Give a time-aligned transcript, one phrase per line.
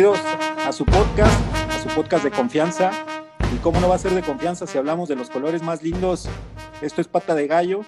[0.00, 0.26] Bienvenidos
[0.66, 2.90] a su podcast, a su podcast de confianza.
[3.54, 6.26] ¿Y cómo no va a ser de confianza si hablamos de los colores más lindos?
[6.80, 7.82] Esto es Pata de Gallo.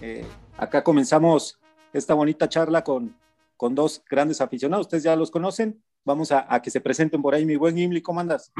[0.00, 0.24] Eh,
[0.56, 1.60] acá comenzamos
[1.92, 3.14] esta bonita charla con,
[3.56, 4.86] con dos grandes aficionados.
[4.86, 5.80] Ustedes ya los conocen.
[6.04, 7.46] Vamos a, que se presenten por ahí.
[7.46, 8.52] Mi buen Gimli, ¿cómo andas?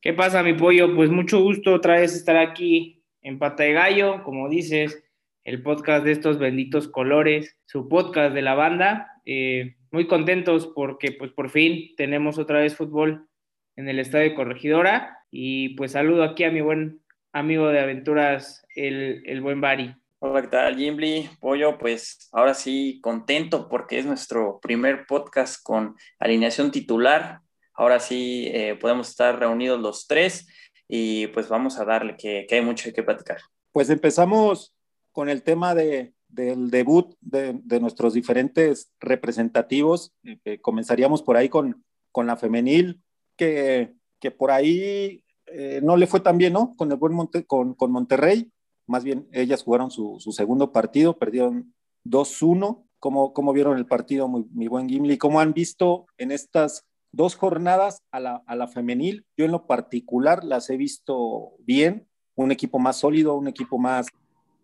[0.00, 0.92] ¿Qué pasa, mi pollo?
[0.96, 5.04] Pues mucho gusto otra vez estar aquí en Pata de Gallo, como dices,
[5.44, 9.20] el podcast de estos benditos colores, su podcast de la banda.
[9.24, 13.28] Eh, muy contentos porque pues por fin tenemos otra vez fútbol
[13.76, 17.00] en el estadio Corregidora y pues saludo aquí a mi buen
[17.32, 19.94] amigo de aventuras, el, el buen Bari.
[20.18, 21.30] Hola, ¿qué tal, Jimbly?
[21.38, 27.38] Pollo, pues ahora sí contento porque es nuestro primer podcast con alineación titular.
[27.72, 30.48] Ahora sí eh, podemos estar reunidos los tres
[30.88, 33.38] y pues vamos a darle que, que hay mucho que platicar.
[33.70, 34.74] Pues empezamos
[35.12, 40.12] con el tema de, del debut de, nuestros diferentes representativos.
[40.22, 43.00] Eh, comenzaríamos por ahí con, con la femenil,
[43.36, 46.74] que, que por ahí eh, no le fue tan bien, ¿no?
[46.76, 47.14] Con el buen
[47.46, 48.50] con, con, Monterrey.
[48.86, 52.84] Más bien, ellas jugaron su, su segundo partido, perdieron 2-1.
[52.98, 55.18] ¿Cómo, ¿Cómo, vieron el partido, mi, mi, buen Gimli?
[55.18, 59.26] ¿Cómo han visto en estas dos jornadas a la, a la femenil?
[59.36, 64.06] Yo en lo particular las he visto bien, un equipo más sólido, un equipo más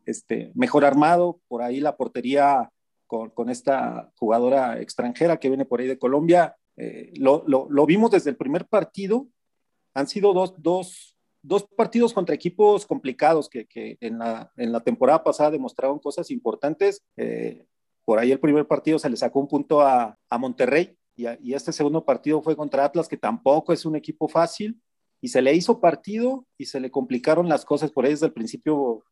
[0.07, 2.71] este, mejor armado, por ahí la portería
[3.07, 8.31] con, esta jugadora extranjera que viene por ahí de Colombia, eh, lo, lo, vimos desde
[8.31, 9.27] el primer partido,
[9.95, 14.81] han sido dos, dos, dos partidos contra equipos complicados que, que en, la, en, la,
[14.81, 17.03] temporada pasada demostraron cosas importantes.
[17.17, 17.67] Eh,
[18.05, 21.55] por ahí el primer partido se le sacó un punto a, a Monterrey y, y,
[21.55, 24.81] este segundo partido fue contra Atlas, que tampoco es un equipo fácil.
[25.21, 28.33] Y se le hizo partido y se le complicaron las cosas por ahí desde el
[28.33, 29.05] principio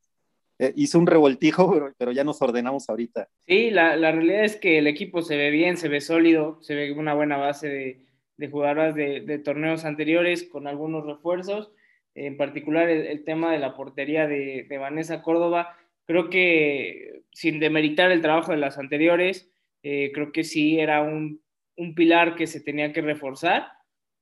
[0.58, 3.28] eh, hizo un revoltijo, pero, ya nos ordenamos ahorita.
[3.46, 6.74] Sí, la, la, realidad es que el equipo se ve bien, se ve sólido, se
[6.74, 8.06] ve una buena base de,
[8.36, 11.72] de jugadoras de, torneos anteriores con algunos refuerzos,
[12.14, 15.76] en particular el, tema de la portería de, de, Vanessa Córdoba.
[16.06, 19.50] Creo que sin demeritar el trabajo de las anteriores,
[19.82, 21.40] eh, creo que sí era un,
[21.76, 23.77] un pilar que se tenía que reforzar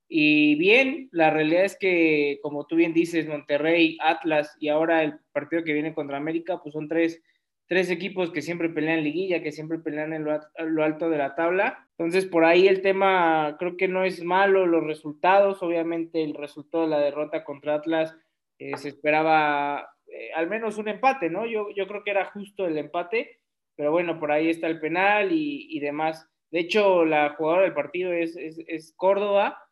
[0.09, 5.19] y bien, la realidad es que, como tú bien dices, Monterrey, Atlas y ahora el
[5.33, 7.23] partido que viene contra América, pues son tres,
[7.67, 11.89] tres equipos que siempre pelean liguilla, que siempre pelean en lo, alto de la tabla.
[11.99, 16.85] Entonces, por ahí el tema creo que no es malo, los resultados, obviamente el resultado
[16.85, 18.17] de la derrota contra Atlas
[18.59, 21.47] eh, se esperaba eh, al menos un empate, ¿no?
[21.47, 23.41] Yo, yo creo que era justo el empate,
[23.75, 26.29] pero bueno, por ahí está el penal y, y demás.
[26.53, 29.66] De hecho, la jugadora del partido es, es, es Córdoba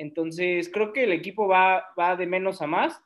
[0.00, 3.02] entonces, creo que el equipo va, va de menos a más.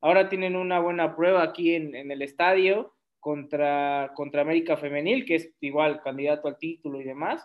[0.00, 5.52] Ahora tienen una buena prueba aquí en, el estadio contra, contra América Femenil, que es
[5.60, 7.44] igual candidato al título y demás.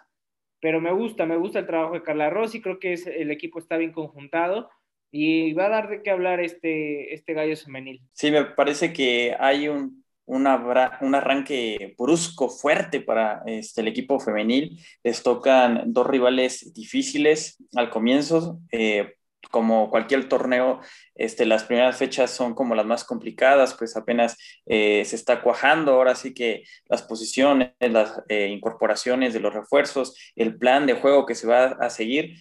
[0.60, 3.78] Pero me gusta, me gusta el trabajo de Carla Rossi, creo que el equipo está
[3.78, 4.70] bien conjuntado
[5.10, 8.02] y va a dar de qué hablar este, este gallo femenil.
[8.14, 10.01] Sí, me parece que hay un
[10.32, 14.80] un, arranque brusco, fuerte para este, el equipo femenil.
[15.04, 18.60] Les tocan dos rivales difíciles al comienzo.
[18.72, 19.16] Eh,
[19.50, 20.80] como cualquier torneo,
[21.16, 25.94] este, las primeras fechas son como las más complicadas, pues apenas eh, se está cuajando,
[25.94, 31.26] ahora sí que las posiciones, las eh, incorporaciones de los refuerzos, el plan de juego
[31.26, 32.36] que se va a seguir,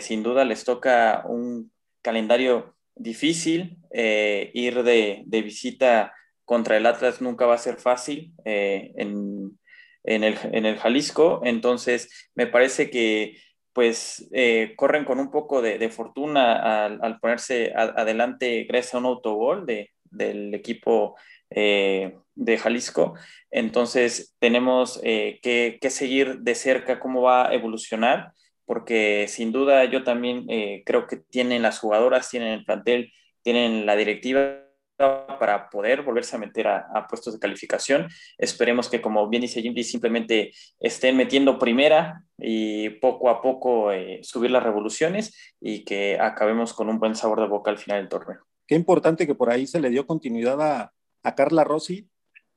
[0.00, 6.12] sin duda les toca un calendario difícil, ir de, de visita
[6.44, 9.58] contra el Atlas nunca va a ser fácil eh, en,
[10.04, 13.38] en, el, en, el, Jalisco, entonces me parece que
[13.72, 19.66] pues eh, corren con un poco de, fortuna al, ponerse adelante gracias a un autogol
[19.66, 21.16] de, del equipo
[21.50, 23.14] eh, de Jalisco.
[23.50, 28.30] Entonces tenemos que, que, seguir de cerca cómo va a evolucionar,
[28.64, 30.46] porque sin duda yo también
[30.86, 33.12] creo que tienen las jugadoras, tienen el plantel,
[33.42, 34.63] tienen la directiva
[34.96, 38.08] para poder volverse a meter a, puestos de calificación.
[38.38, 44.20] Esperemos que, como bien dice Jimmy, simplemente estén metiendo primera y poco a poco eh,
[44.22, 48.08] subir las revoluciones y que acabemos con un buen sabor de boca al final del
[48.08, 48.40] torneo.
[48.66, 50.92] Qué importante que por ahí se le dio continuidad a,
[51.22, 52.08] a Carla Rossi.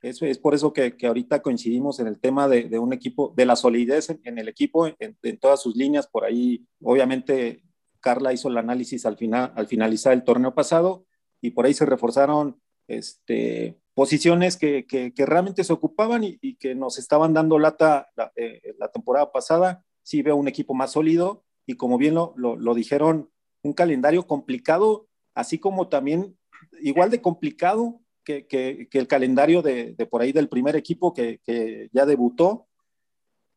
[0.02, 3.34] Eso es por eso que, que, ahorita coincidimos en el tema de, de un equipo,
[3.36, 6.08] de la solidez en, en el equipo, en, en, todas sus líneas.
[6.08, 7.64] Por ahí, obviamente,
[8.00, 11.07] Carla hizo el análisis al, final, al finalizar el torneo pasado
[11.42, 16.76] y por ahí se reforzaron este, posiciones que, que, realmente se ocupaban y, y, que
[16.76, 18.62] nos estaban dando lata la, eh,
[18.94, 19.84] temporada pasada.
[20.04, 23.30] Sí veo un equipo más sólido y como bien lo, lo, lo dijeron,
[23.64, 26.38] un calendario complicado, así como también
[26.82, 31.14] igual de complicado que, que, que el calendario de, de, por ahí del primer equipo
[31.14, 32.68] que, que, ya debutó,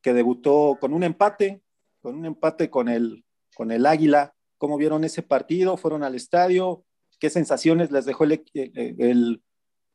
[0.02, 1.62] que debutó con un empate,
[2.00, 3.24] con un empate con el,
[3.54, 4.34] con el Águila.
[4.58, 5.76] ¿Cómo vieron ese partido?
[5.76, 6.84] ¿Fueron al estadio?
[7.20, 9.42] ¿Qué sensaciones les dejó el, el,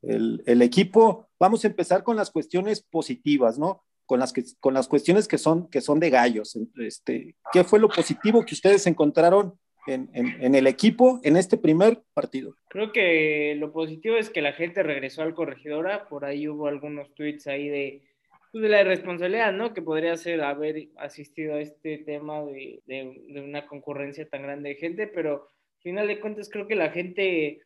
[0.01, 1.27] el, el equipo?
[1.39, 3.83] Vamos a empezar con las cuestiones positivas, ¿no?
[4.05, 6.57] Con las, que, con las cuestiones que son, que son de gallos.
[6.77, 9.57] Este, ¿Qué fue lo positivo que ustedes encontraron
[9.87, 12.55] en, en, en, el equipo en este primer partido?
[12.69, 17.13] Creo que lo positivo es que la gente regresó al corregidora, por ahí hubo algunos
[17.15, 18.03] tweets ahí de,
[18.51, 19.73] pues, de la responsabilidad, ¿no?
[19.73, 24.69] Que podría ser haber asistido a este tema de, de, de, una concurrencia tan grande
[24.69, 25.49] de gente, pero
[25.85, 27.61] final de cuentas creo que la gente,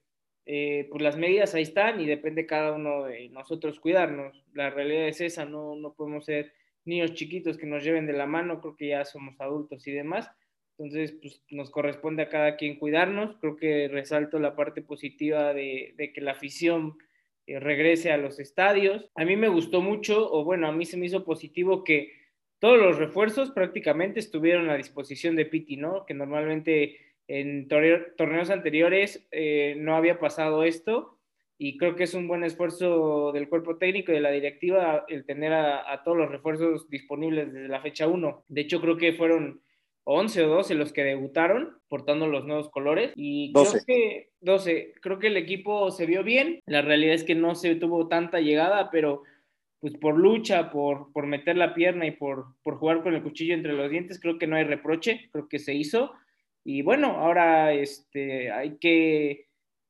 [0.45, 4.45] eh, pues las medidas ahí están y depende cada uno de nosotros cuidarnos.
[4.53, 6.53] La realidad es esa, no, no podemos ser
[6.85, 10.29] niños chiquitos que nos lleven de la mano, creo que ya somos adultos y demás
[10.79, 13.35] entonces, pues nos corresponde a cada quien cuidarnos.
[13.41, 16.97] Creo que resalto la parte positiva de, de que la afición
[17.47, 19.09] eh, regrese a los estadios.
[19.15, 22.13] A mí me gustó mucho, o bueno, a mí se me hizo positivo que
[22.59, 26.05] todos los refuerzos prácticamente estuvieron a disposición de Piti, ¿no?
[26.05, 26.97] Que normalmente
[27.29, 31.19] en torneos anteriores eh, no había pasado esto
[31.59, 35.25] y creo que es un buen esfuerzo del cuerpo técnico y de la directiva el
[35.25, 38.45] tener a, a todos los refuerzos disponibles desde la fecha 1.
[38.47, 39.61] De hecho, creo que fueron
[40.05, 43.71] 11 o 12 los que debutaron portando los nuevos colores y 12.
[43.71, 47.53] creo que 12, creo que el equipo se vio bien, la realidad es que no
[47.53, 49.21] se tuvo tanta llegada, pero
[49.79, 53.53] pues por lucha, por, por meter la pierna y por, por jugar con el cuchillo
[53.53, 56.11] entre los dientes, creo que no hay reproche, creo que se hizo
[56.71, 59.47] y bueno, ahora este, hay que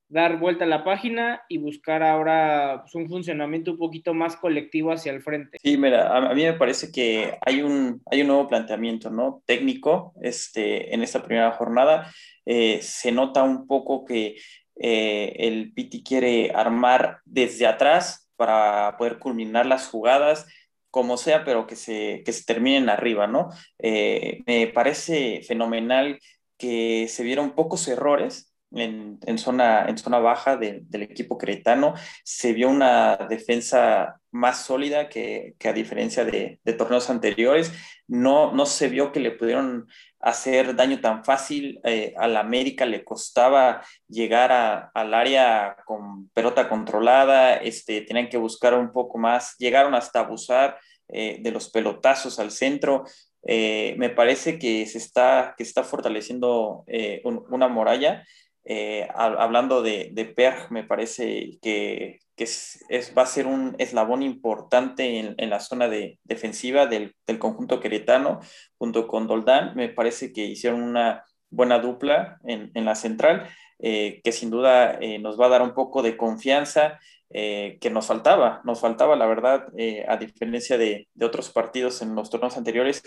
[0.08, 4.94] dar vuelta a la página y buscar ahora pues, un funcionamiento un poquito más colectivo
[4.94, 5.58] hacia el frente.
[5.62, 9.44] Sí, mira, a, mí me parece que hay un, hay un nuevo planteamiento, ¿no?
[9.46, 12.10] Técnico este, en esta primera jornada.
[12.46, 14.38] Eh, se nota un poco que
[14.80, 20.48] eh, el Piti quiere armar desde atrás para poder culminar las jugadas
[20.92, 23.50] como sea, pero que se, que se terminen arriba, ¿no?
[23.78, 26.20] Eh, me parece fenomenal
[26.60, 31.96] que se vieron pocos errores en, zona, en zona baja de, del equipo cretano.
[32.24, 37.72] Se vio una defensa más sólida que, a diferencia de, torneos anteriores.
[38.08, 39.88] No, no se vio que le pudieron
[40.20, 41.80] hacer daño tan fácil.
[41.84, 48.30] Eh, a la América le costaba llegar a, al área con pelota controlada, este, tenían
[48.30, 50.78] que buscar un poco más, llegaron hasta abusar
[51.12, 53.06] eh, de los pelotazos al centro.
[53.44, 58.26] Eh, me parece que se está, que está fortaleciendo eh, un, una muralla
[58.66, 60.36] eh, hablando de, de
[60.70, 65.60] me parece que, que es, es, va a ser un eslabón importante en, en la
[65.60, 68.42] zona de, defensiva del, del, conjunto queretano,
[68.78, 69.76] junto con Doldán.
[69.76, 73.48] Me parece que hicieron una buena dupla en, en la central,
[73.80, 77.00] que sin duda nos va a dar un poco de confianza.
[77.32, 82.16] Eh, que nos faltaba, nos faltaba la verdad, eh, a diferencia de, otros partidos en
[82.16, 83.04] los torneos anteriores,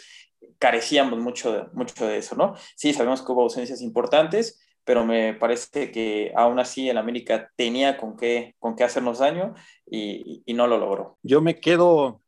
[0.59, 2.55] carecíamos mucho de, mucho de eso, ¿no?
[2.77, 7.97] Sí, sabemos que hubo ausencias importantes, pero me parece que aún así el América tenía
[7.97, 9.55] con qué, con qué hacernos daño
[9.87, 11.19] y, y no lo logró.
[11.23, 12.23] Yo me quedo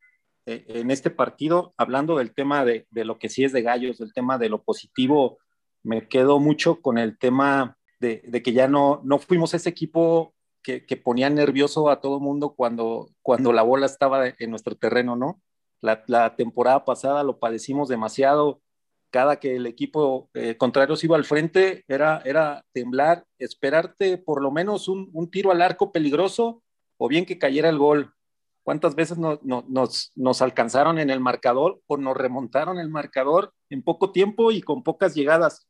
[0.46, 3.98] eh, en este partido hablando del tema de, de, lo que sí es de gallos,
[3.98, 5.38] del tema de lo positivo,
[5.84, 10.33] me quedo mucho con el tema de, de que ya no, no fuimos ese equipo
[10.64, 15.14] que, que, ponía nervioso a todo mundo cuando, cuando la bola estaba en nuestro terreno,
[15.14, 15.40] ¿no?
[15.84, 18.62] La, temporada pasada lo padecimos demasiado,
[19.10, 24.42] cada que el equipo eh, contrario se iba al frente, era, era temblar, esperarte por
[24.42, 26.62] lo menos un, tiro al arco peligroso
[26.96, 28.14] o bien que cayera el gol.
[28.62, 33.82] ¿Cuántas veces no, nos, nos, alcanzaron en el marcador o nos remontaron el marcador en
[33.82, 35.68] poco tiempo y con pocas llegadas?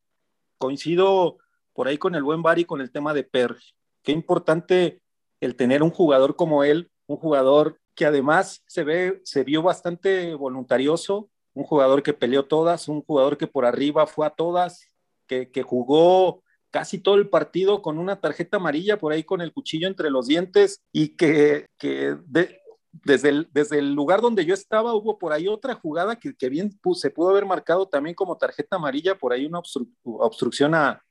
[0.59, 1.39] Coincido
[1.73, 3.57] por ahí con el buen Bari con el tema de Per.
[4.05, 5.01] Qué importante
[5.41, 10.35] el tener un jugador como él, un jugador que además se ve, se vio bastante
[10.35, 14.89] voluntarioso, un jugador que peleó todas, un jugador que por arriba fue a todas,
[15.27, 19.89] que, jugó casi todo el partido con una tarjeta amarilla por ahí con el cuchillo
[19.89, 22.61] entre los dientes y que, que de,
[22.93, 27.31] desde, el, lugar donde yo estaba hubo por ahí otra jugada que, bien se pudo
[27.31, 31.03] haber marcado también como tarjeta amarilla, por ahí una obstru obstrucción a,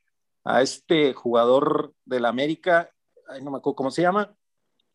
[0.43, 2.91] a, este jugador del América,
[3.27, 4.35] ay, no me acuerdo cómo se llama,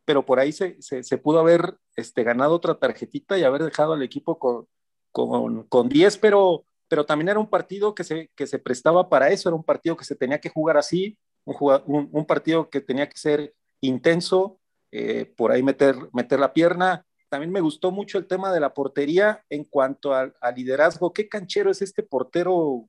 [0.04, 4.02] pero por ahí se, se, pudo haber este, ganado otra tarjetita y haber dejado al
[4.02, 4.66] equipo con,
[5.12, 9.28] con, con 10, pero, pero también era un partido que se, que se prestaba para
[9.30, 12.80] eso, era un partido que se tenía que jugar así, un, un, un partido que
[12.80, 14.58] tenía que ser intenso,
[14.90, 17.04] eh, por ahí meter, meter la pierna.
[17.28, 21.12] También me gustó mucho el tema de la portería en cuanto al liderazgo.
[21.12, 22.88] ¿Qué canchero es este portero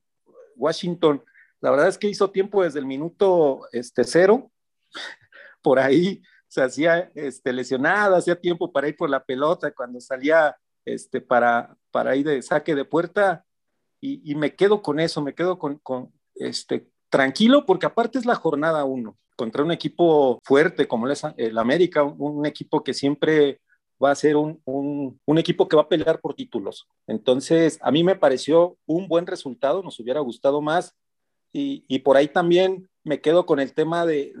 [0.56, 1.22] Washington?
[1.60, 4.50] La verdad es que hizo tiempo desde el minuto este, cero.
[5.62, 10.56] Por ahí se hacía este, lesionada, hacía tiempo para ir por la pelota cuando salía
[10.84, 13.44] este, para, para ir de saque de puerta
[14.00, 18.34] y, me quedo con eso, me quedo con, con, este, tranquilo porque aparte es la
[18.34, 23.60] jornada uno contra un equipo fuerte como el América, un, equipo que siempre
[24.02, 26.86] va a ser un, un, un, equipo que va a pelear por títulos.
[27.06, 30.94] Entonces, a mí me pareció un buen resultado, nos hubiera gustado más.
[31.52, 34.32] Y, por ahí también me quedo con el tema de,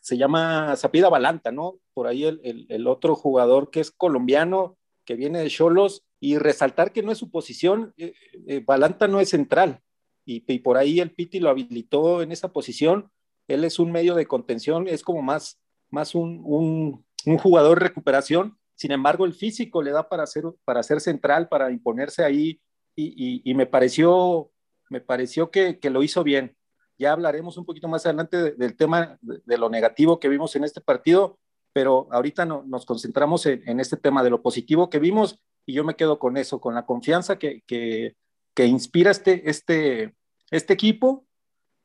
[0.00, 1.78] se llama Zapida Balanta, ¿no?
[1.92, 6.92] Por ahí el, el, otro jugador que es colombiano, que viene de Cholos, y resaltar
[6.92, 8.14] que no es su posición, eh,
[8.46, 9.80] eh, Balanta no es central,
[10.24, 13.10] y, por ahí el Piti lo habilitó en esa posición,
[13.48, 15.58] él es un medio de contención, es como más,
[15.90, 17.04] más un, un,
[17.38, 21.70] jugador de recuperación, sin embargo el físico le da para ser, para ser central, para
[21.72, 22.60] imponerse ahí,
[22.94, 24.49] y me pareció,
[24.90, 26.56] me pareció que, que, lo hizo bien.
[26.98, 30.64] Ya hablaremos un poquito más adelante de, del tema de, lo negativo que vimos en
[30.64, 31.38] este partido,
[31.72, 35.84] pero ahorita no, nos concentramos en, este tema de lo positivo que vimos y yo
[35.84, 38.16] me quedo con eso, con la confianza que, que,
[38.54, 40.14] que inspira este, este,
[40.50, 41.24] este equipo,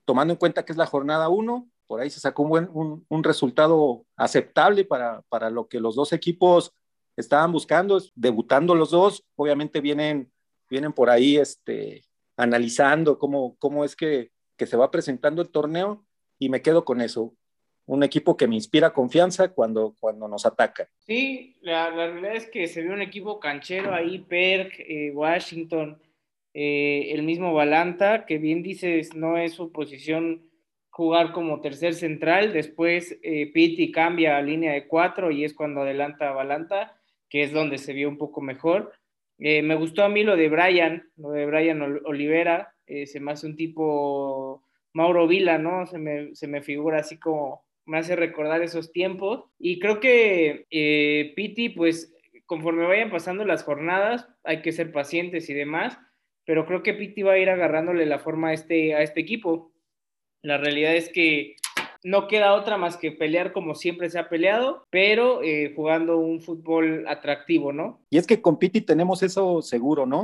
[0.04, 3.24] tomando en cuenta que es la jornada 1, por ahí se sacó un, un, un
[3.24, 6.74] resultado aceptable para, para, lo que los dos equipos
[7.16, 10.32] estaban buscando, debutando los dos, obviamente vienen,
[10.68, 12.04] vienen por ahí este,
[12.38, 16.06] analizando cómo, cómo es que, que se va presentando el torneo
[16.40, 17.34] y me quedo con eso,
[17.86, 20.90] un equipo que me inspira confianza cuando, cuando nos ataca.
[21.00, 26.02] Sí, la, la realidad es que se ve un equipo canchero ahí, Perk, eh, Washington,
[26.54, 30.50] eh, el mismo Balanta, que bien dices, no es su posición
[30.90, 35.82] jugar como tercer central, después eh, Pitti cambia a línea de cuatro y es cuando
[35.82, 36.98] adelanta a Balanta,
[37.30, 38.94] que es donde se vio un poco mejor.
[39.40, 43.32] Eh, me gustó a mí lo de Brian, lo de Brian Olivera, eh, se me
[43.32, 44.64] hace un tipo
[44.94, 45.86] Mauro Vila, ¿no?
[45.86, 49.46] Se me, se me figura así como, me hace recordar esos tiempos.
[49.60, 52.14] Y creo que eh, Piti, pues
[52.46, 55.98] conforme vayan pasando las jornadas, hay que ser pacientes y demás,
[56.46, 59.74] pero creo que Piti va a ir agarrándole la forma a este, a este equipo.
[60.42, 61.56] La realidad es que
[62.06, 66.40] no queda otra más que pelear como siempre se ha peleado, pero eh, jugando un
[66.40, 68.00] fútbol atractivo, ¿no?
[68.12, 70.22] Y es que con Piti tenemos eso seguro, ¿no?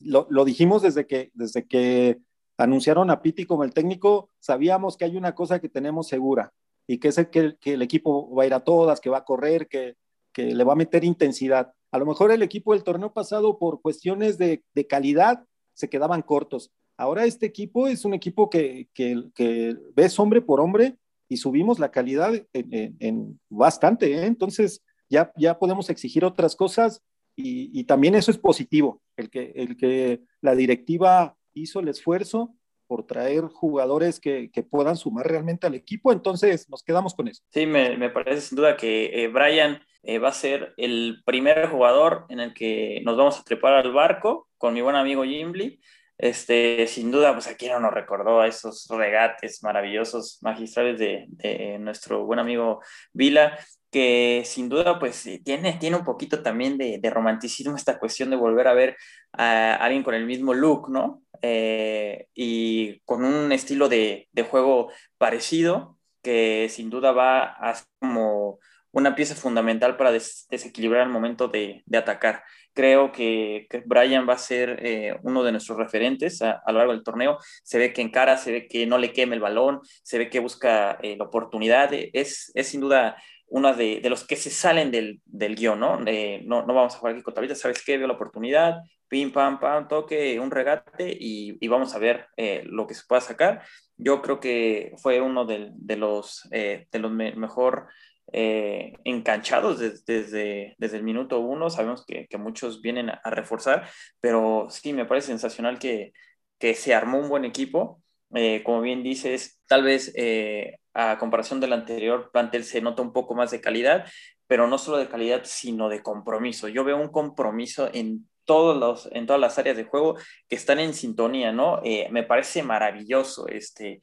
[0.00, 2.16] Lo, lo, dijimos desde que, desde que
[2.56, 6.54] anunciaron a Piti como el técnico, sabíamos que hay una cosa que tenemos segura
[6.86, 9.18] y que es el, que, que el equipo va a ir a todas, que va
[9.18, 9.96] a correr, que,
[10.32, 11.74] que, le va a meter intensidad.
[11.92, 15.44] A lo mejor el equipo del torneo pasado por cuestiones de, de calidad
[15.74, 16.70] se quedaban cortos.
[16.96, 20.96] Ahora este equipo es un equipo que, que, que ves hombre por hombre
[21.28, 24.26] y subimos la calidad en, bastante, ¿eh?
[24.26, 27.02] entonces ya, ya podemos exigir otras cosas
[27.36, 32.54] y, también eso es positivo, el que, el que la directiva hizo el esfuerzo
[32.88, 37.44] por traer jugadores que, que, puedan sumar realmente al equipo, entonces nos quedamos con eso.
[37.50, 41.68] Sí, me, me parece sin duda que eh, Brian eh, va a ser el primer
[41.68, 45.80] jugador en el que nos vamos a trepar al barco con mi buen amigo Jimby.
[46.18, 51.78] Este, sin duda, pues aquí no nos recordó a esos regates maravillosos, magistrales de, de
[51.78, 52.82] nuestro buen amigo
[53.12, 53.56] Vila,
[53.90, 58.36] que sin duda, pues tiene, tiene un poquito también de, de, romanticismo esta cuestión de
[58.36, 58.96] volver a ver
[59.32, 61.22] a alguien con el mismo look, ¿no?
[61.40, 67.86] Eh, y con un estilo de, de, juego parecido, que sin duda va a ser
[68.00, 68.58] como
[68.92, 72.44] una pieza fundamental para des desequilibrar el momento de, de atacar.
[72.74, 76.78] Creo que, que, Brian va a ser eh, uno de nuestros referentes a, a, lo
[76.78, 77.38] largo del torneo.
[77.62, 80.40] Se ve que encara, se ve que no le queme el balón, se ve que
[80.40, 81.90] busca eh, la oportunidad.
[81.92, 83.16] Es, es sin duda
[83.50, 85.96] uno de, de, los que se salen del, del guion, ¿no?
[86.04, 86.66] De, ¿no?
[86.66, 87.96] No vamos a jugar aquí con tablitas, ¿sabes qué?
[87.96, 88.76] Veo la oportunidad,
[89.08, 93.06] pim, pam, pam, toque, un regate y, y vamos a ver eh, lo que se
[93.08, 93.62] pueda sacar.
[93.96, 97.88] Yo creo que fue uno de, de los, eh, de los me mejor
[98.32, 101.70] eh, desde, desde, desde, el minuto uno.
[101.70, 103.88] Sabemos que, que muchos vienen a, reforzar,
[104.20, 106.12] pero sí, me parece sensacional que,
[106.58, 108.02] que se armó un buen equipo.
[108.34, 113.12] Eh, como bien dices, tal vez eh, a comparación del anterior plantel se nota un
[113.12, 114.06] poco más de calidad,
[114.46, 116.68] pero no solo de calidad, sino de compromiso.
[116.68, 120.16] Yo veo un compromiso en todos los, en todas las áreas de juego
[120.48, 121.80] que están en sintonía, ¿no?
[121.84, 124.00] Eh, me parece maravilloso, este,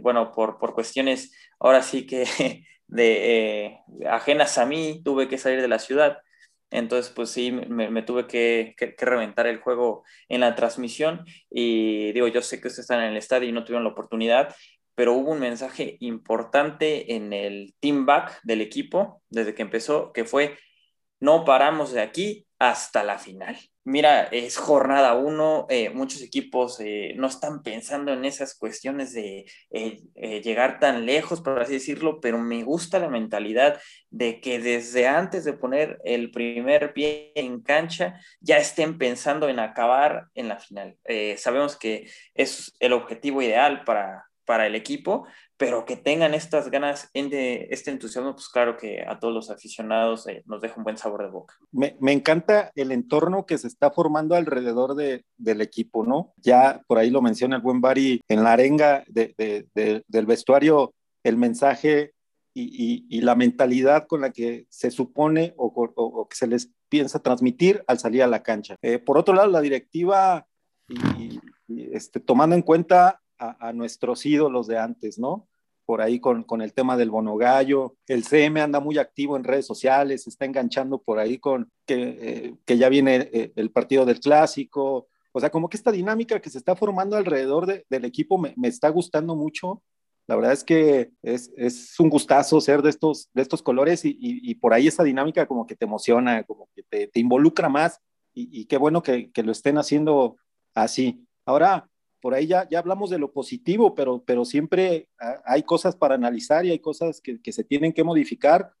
[0.00, 2.24] bueno, por, por cuestiones ahora sí que
[2.92, 6.18] de eh, ajenas a mí, tuve que salir de la ciudad,
[6.70, 12.12] entonces pues sí, me, tuve que, que, que, reventar el juego en la transmisión y
[12.12, 14.54] digo, yo sé que ustedes están en el estadio y no tuvieron la oportunidad,
[14.94, 20.24] pero hubo un mensaje importante en el team back del equipo desde que empezó, que
[20.24, 20.58] fue,
[21.18, 23.56] no paramos de aquí hasta la final.
[23.84, 29.44] Mira, es jornada uno, eh, muchos equipos eh, no están pensando en esas cuestiones de
[29.70, 35.08] eh, llegar tan lejos, por así decirlo, pero me gusta la mentalidad de que desde
[35.08, 40.60] antes de poner el primer pie en cancha ya estén pensando en acabar en la
[40.60, 40.96] final.
[41.36, 47.08] sabemos que es el objetivo ideal para, para el equipo, pero que tengan estas ganas,
[47.14, 51.22] este entusiasmo, pues claro que a todos los aficionados eh, nos deja un buen sabor
[51.22, 51.54] de boca.
[51.70, 56.34] Me, me, encanta el entorno que se está formando alrededor de, del equipo, ¿no?
[56.36, 60.94] Ya por ahí lo menciona el buen Bari en la arenga de, de, del vestuario,
[61.22, 62.12] el mensaje
[62.54, 67.20] y, y, la mentalidad con la que se supone o, o, que se les piensa
[67.20, 68.76] transmitir al salir a la cancha.
[68.82, 70.46] Eh, por otro lado, la directiva,
[70.88, 71.40] y,
[71.92, 75.48] este, tomando en cuenta a, nuestros ídolos de antes, ¿no?
[75.84, 77.96] por ahí con, con el tema del bonogallo.
[78.06, 82.54] El CM anda muy activo en redes sociales, está enganchando por ahí con que, eh,
[82.64, 85.08] que ya viene eh, el partido del clásico.
[85.32, 88.54] O sea, como que esta dinámica que se está formando alrededor de, del equipo me,
[88.56, 89.82] me, está gustando mucho.
[90.28, 94.10] La verdad es que es, es un gustazo ser de estos, de estos colores y,
[94.10, 97.68] y, y, por ahí esa dinámica como que te emociona, como que te, te involucra
[97.68, 97.98] más
[98.34, 100.38] y, qué bueno que, que, lo estén haciendo
[100.74, 101.26] así.
[101.44, 101.90] Ahora,
[102.22, 105.08] por ahí ya, ya hablamos de lo positivo, pero, pero siempre
[105.44, 108.72] hay cosas para analizar y hay cosas que, que, se tienen que modificar.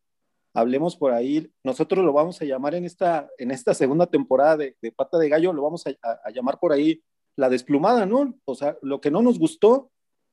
[0.54, 4.76] Hablemos por ahí, nosotros lo vamos a llamar en esta, en esta segunda temporada de,
[4.80, 7.02] de Pata de Gallo, lo vamos a, llamar por ahí
[7.34, 8.38] la desplumada, ¿no?
[8.44, 9.90] O sea, lo que no nos gustó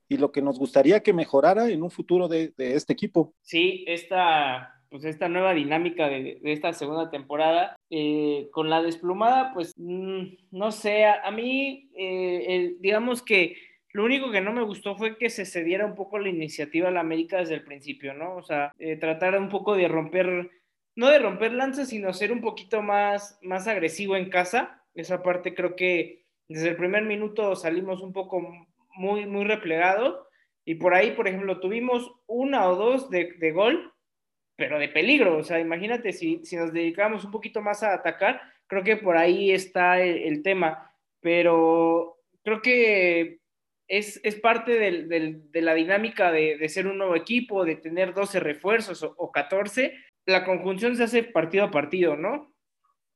[0.08, 3.34] y lo que nos gustaría que mejorara en un futuro de este equipo.
[3.42, 7.76] Sí, esta pues esta nueva dinámica de, de esta segunda temporada.
[7.90, 13.56] Eh, con la desplumada, pues mmm, no sé, a, a mí, eh, el, digamos que
[13.92, 16.92] lo único que no me gustó fue que se cediera un poco la iniciativa a
[16.92, 18.36] la América desde el principio, ¿no?
[18.36, 20.52] O sea, eh, tratar un poco de romper,
[20.96, 24.84] no de romper lanzas, sino ser un poquito más, más agresivo en casa.
[24.94, 28.44] Esa parte creo que desde el primer minuto salimos un poco
[28.96, 30.20] muy, muy replegados.
[30.66, 33.92] Y por ahí, por ejemplo, tuvimos una o dos de, de gol
[34.60, 35.38] pero de peligro.
[35.38, 39.18] O sea, imagínate si, si nos dedicamos un poquito más a atacar, creo que por
[39.18, 40.94] ahí está el, tema.
[41.22, 43.40] Pero creo que
[43.88, 48.40] es, es parte de la dinámica de, de, ser un nuevo equipo, de tener 12
[48.40, 49.96] refuerzos o, o 14.
[50.28, 52.54] La conjunción se hace partido a partido, ¿no?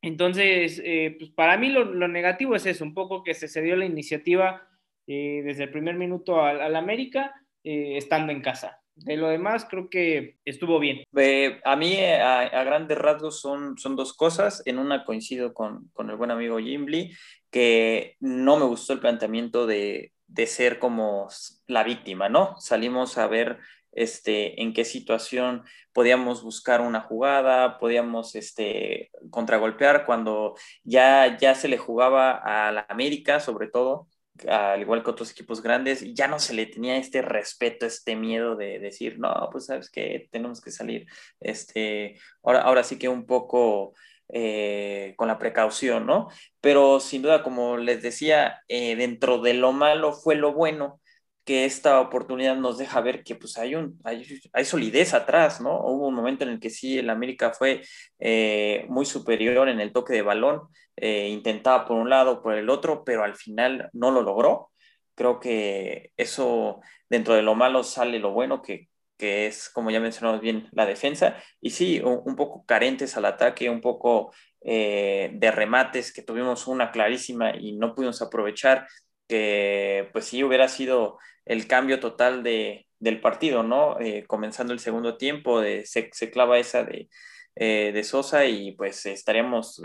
[0.01, 3.77] Entonces, eh, pues para mí lo, lo, negativo es eso, un poco que se cedió
[3.77, 4.67] la iniciativa
[5.07, 8.82] eh, desde el primer minuto al, al América, eh, estando en casa.
[8.95, 11.03] De lo demás, creo que estuvo bien.
[11.15, 14.61] Eh, a mí, a, a, grandes rasgos, son, son dos cosas.
[14.65, 17.11] En una coincido con, con el buen amigo Jimly,
[17.49, 21.27] que no me gustó el planteamiento de, de ser como
[21.67, 22.55] la víctima, ¿no?
[22.59, 23.59] Salimos a ver
[23.91, 31.67] este, en qué situación podíamos buscar una jugada, podíamos este, contragolpear cuando ya, ya se
[31.67, 34.07] le jugaba a la América, sobre todo,
[34.47, 38.55] al igual que otros equipos grandes, ya no se le tenía este respeto, este miedo
[38.55, 41.07] de decir, no, pues sabes que tenemos que salir,
[41.39, 43.93] este, ahora, ahora sí que un poco
[44.29, 46.29] eh, con la precaución, ¿no?
[46.61, 51.01] Pero sin duda, como les decía, eh, dentro de lo malo fue lo bueno,
[51.45, 55.77] que esta oportunidad nos deja ver que pues hay, un, hay, hay, solidez atrás, ¿no?
[55.79, 57.81] Hubo un momento en el que sí, el América fue
[58.19, 60.61] eh, muy superior en el toque de balón,
[60.95, 64.71] eh, intentaba por un lado, por el otro, pero al final no lo logró.
[65.15, 69.99] Creo que eso, dentro de lo malo, sale lo bueno, que, que es, como ya
[69.99, 71.37] mencionamos bien, la defensa.
[71.61, 76.91] Y sí, un, poco carentes al ataque, un poco eh, de remates, que tuvimos una
[76.91, 78.87] clarísima y no pudimos aprovechar,
[79.27, 83.99] que pues sí hubiera sido el cambio total de, del partido, ¿no?
[83.99, 87.09] Eh, comenzando el segundo tiempo, de, se, se clava esa de,
[87.55, 89.79] eh, de Sosa y pues estaríamos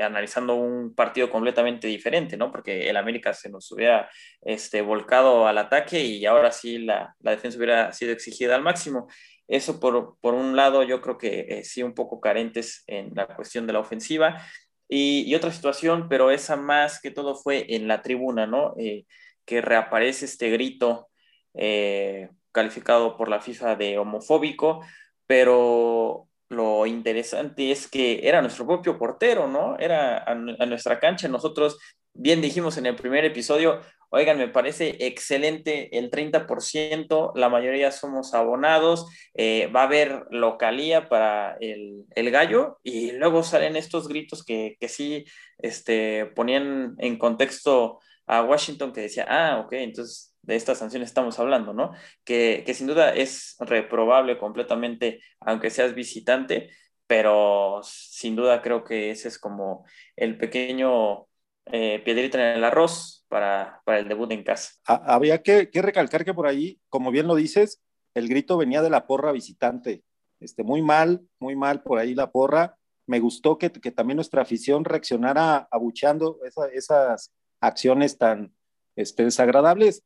[0.00, 2.50] analizando un partido completamente diferente, ¿no?
[2.50, 4.10] Porque el América se nos hubiera
[4.42, 9.06] este, volcado al ataque y ahora sí la, la defensa hubiera sido exigida al máximo.
[9.46, 13.26] Eso por, por un lado yo creo que eh, sí un poco carentes en la
[13.28, 14.42] cuestión de la ofensiva.
[14.88, 18.74] Y, otra situación, pero esa más que todo fue en la tribuna, ¿no?
[18.78, 19.06] Eh,
[19.44, 21.08] que reaparece este grito
[21.54, 24.84] eh, calificado por la FIFA de homofóbico,
[25.26, 29.76] pero lo interesante es que era nuestro propio portero, ¿no?
[29.78, 31.28] Era a, nuestra cancha.
[31.28, 31.78] Nosotros,
[32.12, 33.80] bien dijimos en el primer episodio,
[34.14, 41.08] oigan, me parece excelente el 30%, la mayoría somos abonados, eh, va a haber localía
[41.08, 45.24] para el, el, gallo y luego salen estos gritos que, que sí
[45.58, 51.38] este, ponían en contexto a Washington que decía, ah, ok, entonces de esta sanción estamos
[51.38, 51.92] hablando, ¿no?
[52.24, 56.70] Que, que sin duda es reprobable completamente, aunque seas visitante,
[57.06, 59.84] pero sin duda creo que ese es como
[60.16, 61.26] el pequeño
[61.66, 64.74] eh, piedrita en el arroz para, para, el debut en casa.
[64.84, 67.82] Había que, recalcar que por ahí, como bien lo dices,
[68.14, 70.04] el grito venía de la porra visitante.
[70.38, 72.76] Este, muy mal, muy mal por ahí la porra.
[73.08, 78.54] Me gustó que, que también nuestra afición reaccionara abucheando esa, esas acciones tan
[78.94, 80.04] este, desagradables.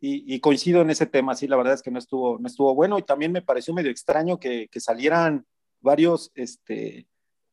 [0.00, 2.98] Y, coincido en ese tema, sí, la verdad es que no estuvo, no estuvo bueno
[2.98, 5.46] y también me pareció medio extraño que, que salieran
[5.80, 7.06] varios este,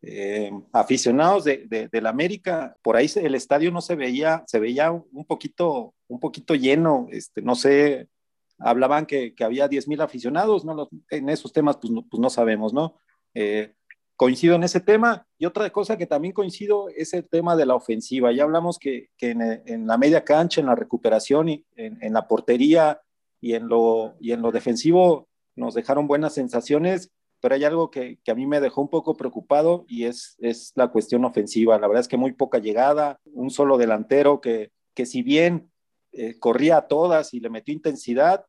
[0.04, 4.60] eh, aficionados de, de, de, la América, por ahí el estadio no se veía, se
[4.60, 8.10] veía un poquito, un poquito lleno, este, no sé,
[8.58, 10.90] hablaban que, había 10 mil aficionados, ¿no?
[11.10, 12.96] en esos temas pues no, pues no sabemos, ¿no?
[13.34, 13.74] Eh,
[14.16, 17.74] coincido en ese tema y otra cosa que también coincido es el tema de la
[17.74, 18.32] ofensiva.
[18.32, 23.02] Ya hablamos que, en, la media cancha, en la recuperación y en, en, la portería
[23.40, 27.12] y en, lo, y en lo defensivo nos dejaron buenas sensaciones
[27.42, 30.72] pero hay algo que, que, a mí me dejó un poco preocupado y es, es
[30.76, 31.80] la cuestión ofensiva.
[31.80, 35.72] La verdad es que muy poca llegada, un solo delantero que, que si bien
[36.14, 38.46] eh, corría a todas y le metió intensidad,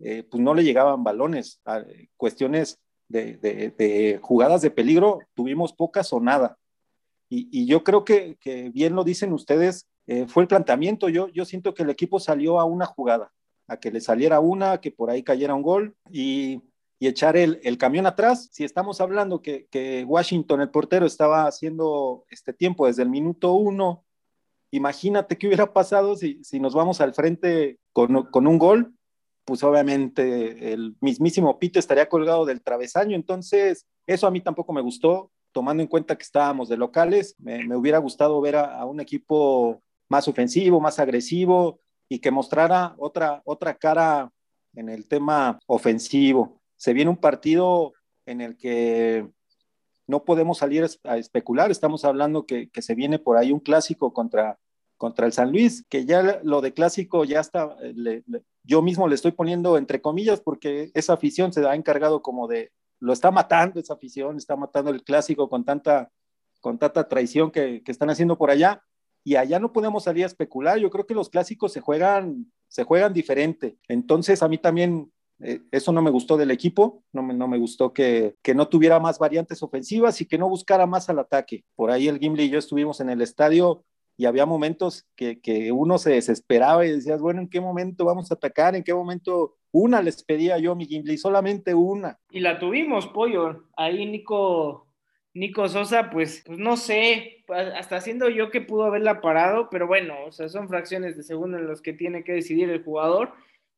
[0.00, 1.60] eh, pues no le llegaban balones.
[1.64, 1.82] A,
[2.16, 2.78] cuestiones
[3.08, 6.58] de, de, jugadas de peligro tuvimos pocas o nada.
[7.28, 11.08] Y, y yo creo que, que, bien lo dicen ustedes, eh, fue el planteamiento.
[11.08, 13.32] Yo, yo siento que el equipo salió a una jugada,
[13.66, 16.60] a que le saliera una, que por ahí cayera un gol y
[17.04, 18.48] y echar el, el, camión atrás.
[18.50, 23.52] Si estamos hablando que, que, Washington, el portero, estaba haciendo este tiempo desde el minuto
[23.52, 24.06] uno,
[24.70, 28.94] imagínate qué hubiera pasado si, si nos vamos al frente con, con, un gol,
[29.44, 33.16] pues obviamente el mismísimo Pito estaría colgado del travesaño.
[33.16, 37.34] Entonces, eso a mí tampoco me gustó, tomando en cuenta que estábamos de locales.
[37.38, 42.30] Me, me hubiera gustado ver a, a un equipo más ofensivo, más agresivo y que
[42.30, 44.32] mostrara otra, otra cara
[44.74, 47.94] en el tema ofensivo se viene un partido
[48.26, 49.26] en el que
[50.06, 51.70] no podemos salir a especular.
[51.70, 54.58] Estamos hablando que, se viene por ahí un clásico contra,
[54.98, 58.22] contra el San Luis, que ya lo de clásico ya está, le,
[58.64, 62.70] yo mismo le estoy poniendo entre comillas porque esa afición se ha encargado como de,
[63.00, 66.10] lo está matando esa afición, está matando el clásico con tanta,
[66.60, 68.82] con tanta traición que, que están haciendo por allá.
[69.26, 70.76] Y allá no podemos salir a especular.
[70.76, 73.78] Yo creo que los clásicos se juegan, se juegan diferente.
[73.88, 77.58] Entonces a mí también eh, eso no me gustó del equipo, no me, no me
[77.58, 81.64] gustó que, que, no tuviera más variantes ofensivas y que no buscara más al ataque.
[81.74, 83.84] Por ahí el Gimli y yo estuvimos en el estadio
[84.16, 88.30] y había momentos que, que uno se desesperaba y decías, bueno, ¿en qué momento vamos
[88.30, 88.76] a atacar?
[88.76, 89.56] ¿En qué momento?
[89.72, 92.18] Una les pedía yo, mi Gimli, solamente una.
[92.30, 93.64] Y la tuvimos, Pollo.
[93.76, 94.86] Ahí Nico,
[95.32, 100.14] Nico Sosa, pues, pues no sé, hasta haciendo yo que pudo haberla parado, pero bueno,
[100.26, 103.32] o sea, son fracciones de segundo en los que tiene que decidir el jugador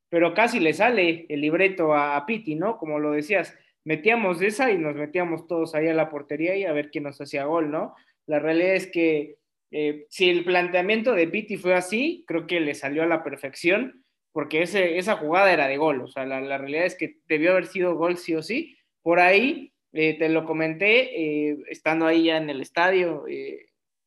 [0.08, 2.78] pero casi le sale el libreto a, a Piti, ¿no?
[2.78, 6.72] Como lo decías, metíamos esa y nos metíamos todos ahí a la portería y a
[6.72, 7.94] ver quién nos hacía gol, ¿no?
[8.26, 9.36] La realidad es que
[9.70, 14.04] eh, si el planteamiento de Piti fue así, creo que le salió a la perfección,
[14.32, 17.52] porque ese, esa jugada era de gol, o sea, la, la, realidad es que debió
[17.52, 18.76] haber sido gol sí o sí.
[19.02, 23.24] Por ahí, eh, te lo comenté, eh, estando ahí ya en el estadio,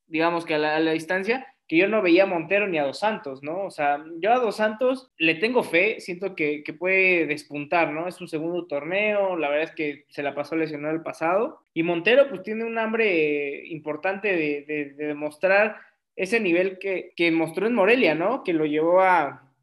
[0.08, 3.44] digamos que a la distancia, que yo no veía a Montero ni a Dos Santos,
[3.44, 3.64] ¿no?
[3.64, 8.08] O sea, yo a Dos Santos le tengo fe, siento que, que, puede despuntar, ¿no?
[8.08, 11.62] Es un segundo torneo, la verdad es que se la pasó lesionado el pasado.
[11.76, 15.78] Y Montero, pues tiene un hambre importante de, de, de demostrar
[16.16, 18.44] ese nivel que, que, mostró en Morelia, ¿no?
[18.44, 19.54] Que lo llevó a,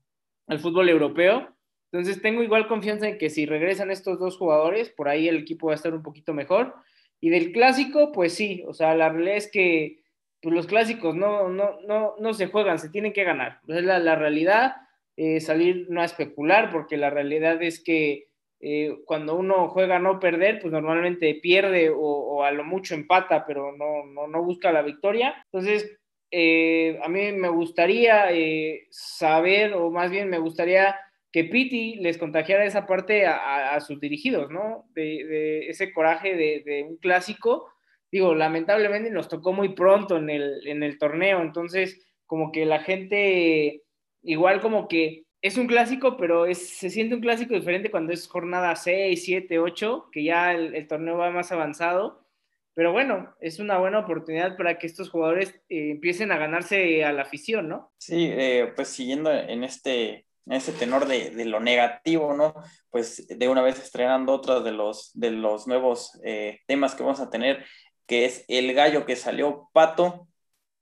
[0.47, 1.49] al fútbol europeo.
[1.91, 5.67] Entonces tengo igual confianza en que si regresan estos dos jugadores, por ahí el equipo
[5.67, 6.77] va a estar un poquito mejor.
[7.21, 10.06] Y del clásico, pues sí, o sea, la realidad es que
[10.47, 13.59] pues los clásicos no, no, no, no se juegan, se tienen que ganar.
[13.67, 14.77] Es la, la realidad,
[15.17, 18.29] eh, salir no a especular, porque la realidad es que
[18.61, 23.77] eh, cuando uno juega no perder, pues normalmente pierde o, a lo mucho empata, pero
[23.77, 25.35] no, no, no busca la victoria.
[25.47, 25.99] Entonces,
[26.31, 30.95] eh, a mí me gustaría eh, saber, o más bien me gustaría
[31.33, 34.85] que Piti les contagiara esa parte a, a, a sus dirigidos, ¿no?
[34.95, 37.69] De, de ese coraje de, de un clásico
[38.11, 42.81] digo, lamentablemente nos tocó muy pronto en el, en el torneo, entonces como que la
[42.81, 43.83] gente,
[44.23, 48.27] igual como que es un clásico, pero es, se siente un clásico diferente cuando es
[48.27, 52.27] jornada 6, 7, 8, que ya el, el torneo va más avanzado.
[52.75, 57.13] Pero bueno, es una buena oportunidad para que estos jugadores eh, empiecen a ganarse a
[57.13, 57.91] la afición, ¿no?
[57.97, 62.55] Sí, eh, pues siguiendo en este, en este tenor de, de, lo negativo, ¿no?
[62.91, 67.21] Pues de una vez estrenando otro de los, de los nuevos eh, temas que vamos
[67.21, 67.65] a tener
[68.07, 70.29] que es el gallo que salió pato,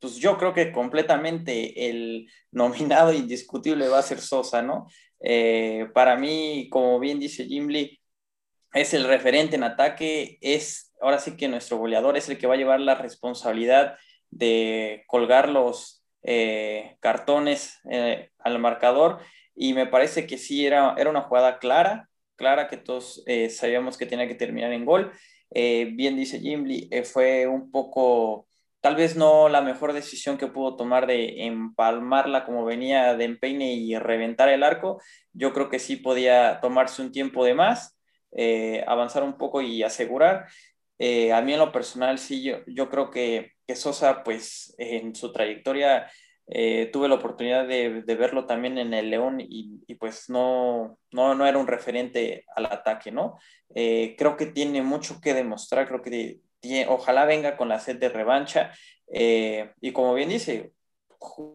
[0.04, 4.86] pues yo creo que completamente el nominado indiscutible va a ser Sosa, ¿no?
[5.20, 8.00] Eh, para mí, como bien dice Jim Lee,
[8.74, 12.54] es el referente en ataque, es ahora sí que nuestro goleador es el que va
[12.54, 13.96] a llevar la responsabilidad
[14.30, 19.20] de colgar los eh, cartones eh, al marcador
[19.54, 24.06] y me parece que sí era, era una jugada clara, clara que todos sabíamos que
[24.06, 25.12] tenía que terminar en gol.
[25.50, 28.46] Bien dice Jimmy, fue un poco,
[28.80, 33.74] tal vez no la mejor decisión que pudo tomar de empalmarla como venía de empeine
[33.74, 35.00] y reventar el arco.
[35.32, 37.98] Yo creo que sí podía tomarse un tiempo de más,
[38.86, 40.46] avanzar un poco y asegurar.
[41.32, 45.32] a mí en lo personal sí, yo, yo creo que que Sosa, pues en su
[45.32, 46.10] trayectoria
[46.46, 51.46] eh, tuve la oportunidad de, verlo también en el León y, pues no, no, no,
[51.46, 53.38] era un referente al ataque, ¿no?
[53.74, 57.96] Eh, creo que tiene mucho que demostrar, creo que tiene, ojalá venga con la sed
[57.96, 58.72] de revancha
[59.08, 60.72] eh, y como bien dice,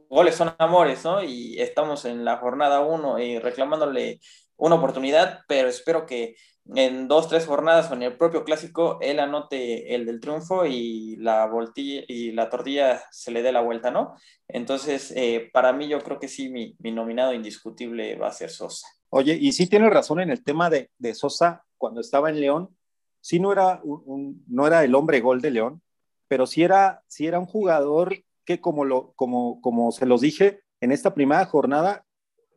[0.10, 1.24] goles son amores, ¿no?
[1.24, 4.20] Y estamos en la jornada uno y reclamándole
[4.58, 6.36] una oportunidad, pero espero que
[6.76, 11.16] en dos, tres jornadas o en el propio clásico, él anote el del triunfo y
[11.18, 14.16] la voltilla y la tortilla se le dé la vuelta, ¿no?
[14.48, 18.88] Entonces, eh, para mí yo creo que sí, mi, nominado indiscutible va a ser Sosa.
[19.10, 22.78] Oye, y sí tiene razón en el tema de, Sosa, cuando estaba en León,
[23.22, 25.82] sí no era, un, no era el hombre gol de León,
[26.28, 30.62] pero sí era, sí era un jugador que como, lo, como, como se los dije,
[30.82, 32.06] en esta primera jornada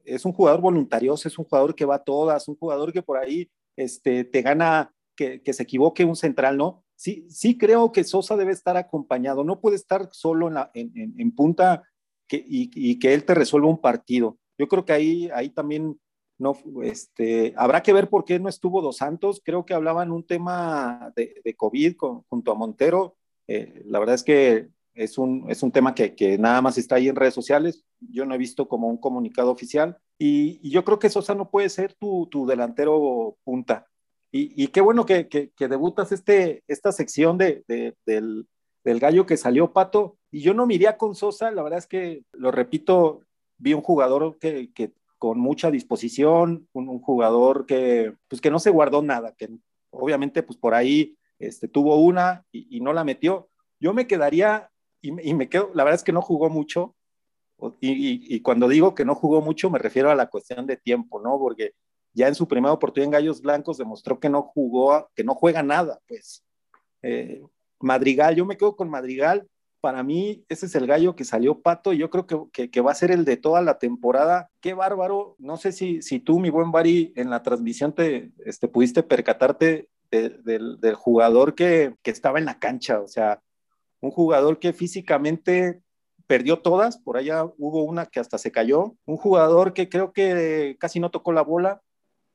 [0.05, 3.19] es un jugador voluntarioso, es un jugador que va a todas, un jugador que por
[3.19, 6.85] ahí este, te gana que, se equivoque un central, ¿no?
[6.97, 11.83] Sí, sí creo que Sosa debe estar acompañado, no puede estar solo en, punta
[12.31, 14.39] y, que él te resuelva un partido.
[14.59, 15.99] Yo creo que ahí, ahí también
[16.39, 19.41] no, este, habrá que ver por qué no estuvo Dos Santos.
[19.45, 21.97] Creo que hablaban un tema de, COVID
[22.29, 23.17] junto a Montero.
[23.47, 27.09] Eh, la verdad es que es un, es un tema que, nada más está ahí
[27.09, 27.85] en redes sociales.
[28.01, 29.99] Yo no he visto como un comunicado oficial.
[30.25, 33.89] Y, yo creo que Sosa no puede ser tu, tu delantero punta.
[34.31, 37.65] Y, y qué bueno que, que, debutas este, esta sección de,
[38.07, 38.47] del,
[38.85, 40.17] del, gallo que salió Pato.
[40.31, 41.51] Y yo no me con Sosa.
[41.51, 43.23] La verdad es que, lo repito,
[43.59, 44.71] vi un jugador que,
[45.19, 49.49] con mucha disposición, un, jugador que, pues que no se guardó nada, que
[49.91, 53.49] obviamente pues por ahí este, tuvo una y, y no la metió.
[53.81, 56.95] Yo me quedaría y, me quedo, la verdad es que no jugó mucho,
[57.81, 61.39] y, cuando digo que no jugó mucho me refiero a la cuestión de tiempo, ¿no?
[61.39, 61.75] Porque
[62.13, 65.63] ya en su primera oportunidad en Gallos Blancos demostró que no jugó, que no juega
[65.63, 66.45] nada, pues.
[67.03, 67.43] Eh,
[67.81, 69.49] Madrigal, yo me quedo con Madrigal,
[69.83, 72.93] para mí ese es el gallo que salió pato y yo creo que, que, va
[72.93, 74.49] a ser el de toda la temporada.
[74.61, 78.69] Qué bárbaro, no sé si, si tú, mi buen Bari, en la transmisión te este,
[78.69, 83.43] pudiste percatarte del, del, jugador que, que estaba en la cancha, o sea,
[84.01, 85.83] un jugador que físicamente
[86.33, 90.79] perdió todas, por allá hubo una que hasta se cayó, un jugador que creo que
[90.81, 91.83] casi no tocó la bola,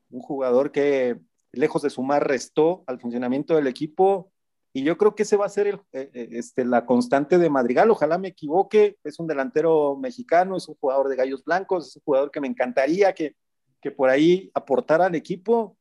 [0.08, 1.18] un jugador que
[1.50, 4.30] lejos de sumar restó al funcionamiento del equipo
[4.72, 7.50] y yo creo que ese va a ser el, eh, eh, este, la constante de
[7.50, 11.96] Madrigal, ojalá me equivoque, es un delantero mexicano, es un jugador de gallos blancos, es
[11.96, 13.34] un jugador que me encantaría que,
[13.82, 15.76] que por ahí aportara al equipo,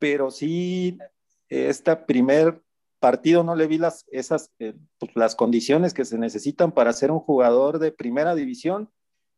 [0.00, 0.98] pero sí,
[1.48, 2.63] esta primer
[3.04, 7.10] partido no le vi las, esas, eh, pues, las condiciones que se necesitan para ser
[7.10, 8.88] un jugador de primera división.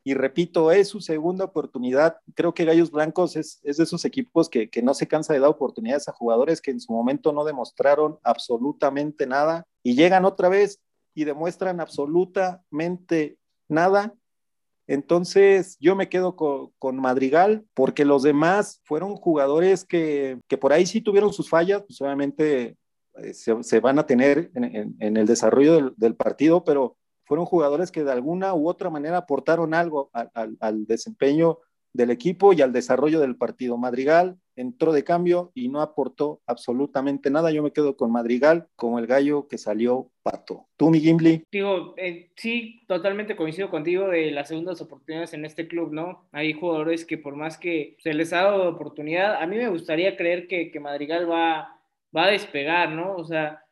[0.04, 2.18] Y repito, es su segunda oportunidad.
[2.36, 5.40] Creo que Gallos Blancos es, es de esos equipos que, que, no se cansa de
[5.40, 10.48] dar oportunidades a jugadores que en su momento no demostraron absolutamente nada y llegan otra
[10.48, 10.80] vez
[11.12, 14.14] y demuestran absolutamente nada.
[14.86, 20.72] Entonces yo me quedo con, con, Madrigal porque los demás fueron jugadores que, que por
[20.72, 22.76] ahí sí tuvieron sus fallas, pues obviamente
[23.22, 28.12] eh, se, van a tener en, el desarrollo del, partido, pero fueron jugadores que de
[28.12, 31.58] alguna u otra manera aportaron algo al, desempeño
[31.92, 33.78] del equipo y al desarrollo del partido.
[33.78, 37.50] Madrigal entró de cambio y no aportó absolutamente nada.
[37.50, 40.66] Yo me quedo con Madrigal como el gallo que salió pato.
[40.76, 41.42] ¿Tú, mi Gimli?
[41.96, 46.26] Eh, sí, totalmente coincido contigo de las segundas oportunidades en este club, ¿no?
[46.32, 50.16] Hay jugadores que por más que se les ha dado oportunidad, a mí me gustaría
[50.16, 51.75] creer que, que Madrigal va
[52.16, 53.14] va a despegar, ¿no?
[53.14, 53.62] O sea,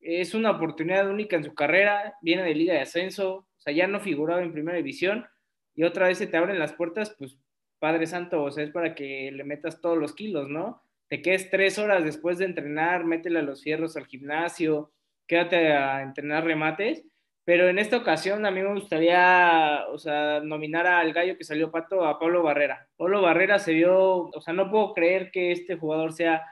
[0.00, 3.86] es una oportunidad única en su carrera, viene de Liga de Ascenso, o sea, ya
[3.86, 5.26] no figuraba en Primera División
[5.74, 7.36] y otra vez se te abren las puertas, pues
[7.78, 10.82] Padre Santo, o sea, es para que le metas todos los kilos, ¿no?
[11.08, 14.92] Te quedes tres horas después de entrenar, métele a los fierros al gimnasio,
[15.26, 17.04] quédate a entrenar remates,
[17.44, 21.70] pero en esta ocasión a mí me gustaría, o sea, nominar al gallo que salió
[21.70, 22.88] pato a Pablo Barrera.
[22.96, 26.42] Pablo Barrera se vio, o sea, no puedo creer que este jugador sea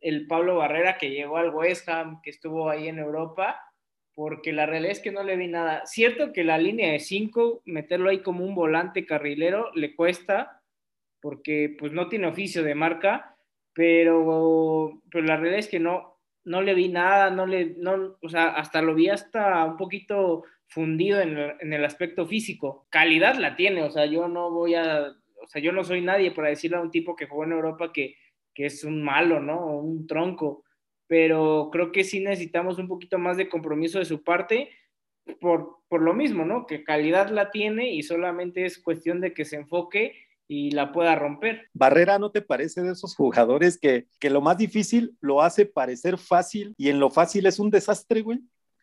[0.00, 3.60] el Pablo Barrera que llegó al West Ham, que estuvo ahí en Europa,
[4.14, 5.86] porque la realidad es que no le vi nada.
[5.86, 10.62] Cierto que la línea de 5, meterlo ahí como un volante carrilero, le cuesta,
[11.20, 13.36] porque pues no tiene oficio de marca,
[13.72, 18.28] pero, pero la realidad es que no, no le vi nada, no le, no, o
[18.28, 22.86] sea, hasta lo vi hasta un poquito fundido en el, en el aspecto físico.
[22.90, 26.30] Calidad la tiene, o sea, yo no voy a, o sea, yo no soy nadie
[26.30, 28.16] para decirle a un tipo que jugó en Europa que,
[28.60, 29.78] que es un malo, ¿no?
[29.78, 30.64] Un tronco,
[31.06, 34.68] pero creo que sí necesitamos un poquito más de compromiso de su parte
[35.40, 36.66] por, por lo mismo, ¿no?
[36.66, 40.12] Que calidad la tiene y solamente es cuestión de que se enfoque
[40.46, 41.70] y la pueda romper.
[41.72, 46.18] Barrera, ¿no te parece de esos jugadores que, que lo más difícil lo hace parecer
[46.18, 48.40] fácil y en lo fácil es un desastre, güey?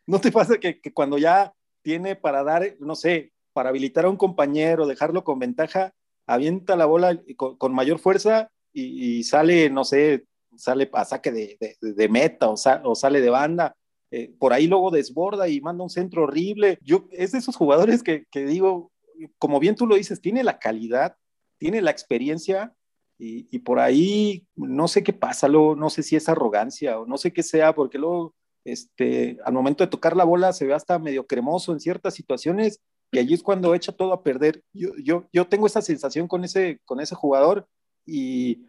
[0.07, 4.09] ¿No te pasa que, que cuando ya tiene para dar, no sé, para habilitar a
[4.09, 5.93] un compañero, dejarlo con ventaja,
[6.25, 12.09] avienta la bola con, con mayor fuerza y, sale, no sé, sale a saque de,
[12.09, 13.75] meta o, sa, o, sale de banda?
[14.11, 16.77] Eh, por ahí luego desborda y manda un centro horrible.
[16.81, 18.91] Yo, es de esos jugadores que, que digo,
[19.39, 21.15] como bien tú lo dices, tiene la calidad,
[21.57, 22.73] tiene la experiencia
[23.17, 27.05] y, y, por ahí no sé qué pasa, luego no sé si es arrogancia o
[27.07, 30.73] no sé qué sea, porque luego este, al momento de tocar la bola se ve
[30.73, 34.61] hasta medio cremoso en ciertas situaciones y allí es cuando echa todo a perder.
[34.73, 37.67] Yo, yo, yo tengo esa sensación con ese, con ese jugador
[38.07, 38.65] y,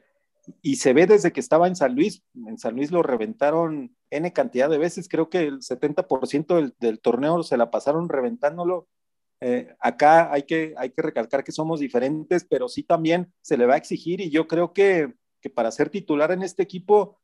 [0.61, 2.23] y se ve desde que estaba en San Luis.
[2.47, 7.01] En San Luis lo reventaron N cantidad de veces, creo que el 70% del, del
[7.01, 8.89] torneo se la pasaron reventándolo
[9.41, 13.67] eh, acá hay que, hay que recalcar que somos diferentes, pero sí también se le
[13.67, 17.21] va a exigir y yo creo que, que para ser titular en este equipo,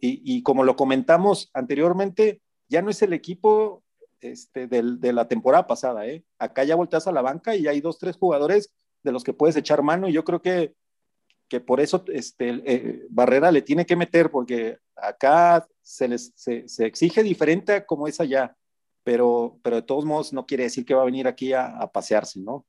[0.00, 3.84] y, y, como lo comentamos anteriormente, ya no es el equipo
[4.20, 6.24] este, del, de la temporada pasada, ¿eh?
[6.40, 9.54] acá ya volteas a la banca y hay dos, tres jugadores de los que puedes
[9.54, 10.74] echar mano y yo creo que,
[11.48, 16.68] que por eso este, eh, Barrera le tiene que meter, porque acá se, les, se,
[16.68, 18.54] se exige diferente como es allá
[19.08, 22.40] pero, pero de todos modos no quiere decir que va a venir aquí a, pasearse,
[22.40, 22.66] ¿no?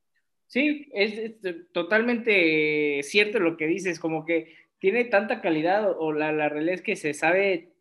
[0.47, 6.31] Sí, es, es, totalmente cierto lo que dices, como que tiene tanta calidad o la,
[6.31, 7.73] la realidad es que se sabe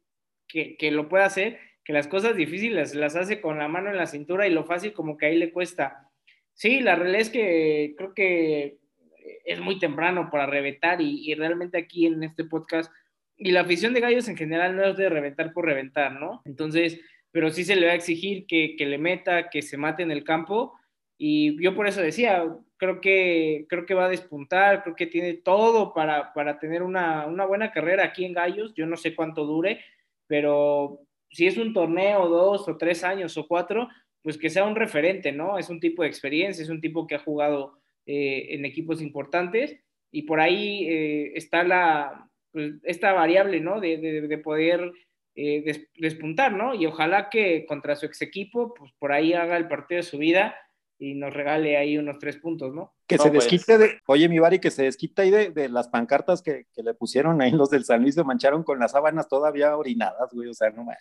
[0.48, 3.96] que, que, lo puede hacer, que las cosas difíciles las hace con la mano en
[3.96, 6.10] la cintura y lo fácil como que ahí le cuesta.
[6.54, 8.78] Sí, la realidad es que creo que
[9.44, 12.90] es muy temprano para reventar y, y realmente aquí en este podcast
[13.38, 16.42] y la afición de gallos en general no es de reventar por reventar, ¿no?
[16.44, 20.02] Entonces, pero sí se le va a exigir que, que, le meta, que se mate
[20.02, 20.74] en el campo.
[21.16, 22.44] Y yo por eso decía,
[22.76, 27.26] creo que, creo que va a despuntar, creo que tiene todo para, para tener una,
[27.26, 28.74] una buena carrera aquí en Gallos.
[28.74, 29.80] Yo no sé cuánto dure,
[30.26, 33.88] pero si es un torneo, dos o tres años o cuatro,
[34.20, 35.58] pues que sea un referente, ¿no?
[35.58, 37.78] Es un tipo de experiencia, es un tipo que ha jugado
[38.10, 39.76] eh, en equipos importantes
[40.10, 43.82] y por ahí eh, está la, pues, esta variable, ¿no?
[43.82, 44.90] De, de, de poder
[45.34, 46.74] eh, des, despuntar, ¿no?
[46.74, 50.16] Y ojalá que contra su ex equipo, pues por ahí haga el partido de su
[50.16, 50.56] vida
[50.98, 52.94] y nos regale ahí unos tres puntos, ¿no?
[53.06, 53.78] Que no, se desquite pues.
[53.78, 56.94] de, oye, mi Bari, que se desquita ahí de, de las pancartas que, que, le
[56.94, 60.54] pusieron ahí los del San Luis, se mancharon con las sábanas todavía orinadas, güey, o
[60.54, 60.96] sea, no más.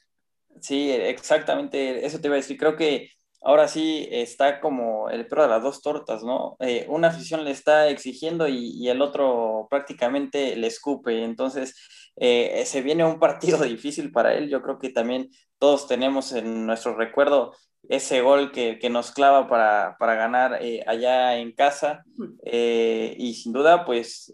[0.59, 5.43] Sí, exactamente, eso te iba a decir, creo que ahora sí está como el perro
[5.43, 6.57] de las dos tortas, ¿no?
[6.59, 11.75] Eh, una afición le está exigiendo y, y, el otro prácticamente le escupe, entonces
[12.15, 16.65] eh, se viene un partido difícil para él, yo creo que también todos tenemos en
[16.65, 17.53] nuestro recuerdo
[17.89, 22.03] ese gol que, que nos clava para, para ganar eh, allá en casa
[22.43, 24.33] y sin duda pues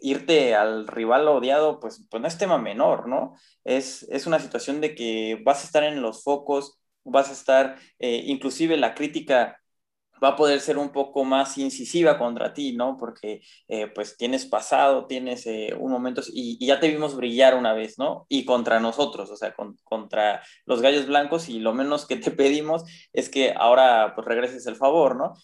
[0.00, 3.34] irte al rival odiado pues, pues no es tema menor, ¿no?
[3.64, 7.76] Es, es una situación de que vas a estar en los focos, vas a estar,
[7.98, 9.58] eh, inclusive la crítica
[10.22, 12.96] va a poder ser un poco más incisiva contra ti, ¿no?
[12.96, 17.72] Porque eh, pues tienes pasado, tienes eh, un momento y, ya te vimos brillar una
[17.74, 18.26] vez, ¿no?
[18.28, 22.30] Y contra nosotros, o sea, con, contra los gallos blancos y lo menos que te
[22.32, 25.34] pedimos es que ahora pues regreses el favor, ¿no?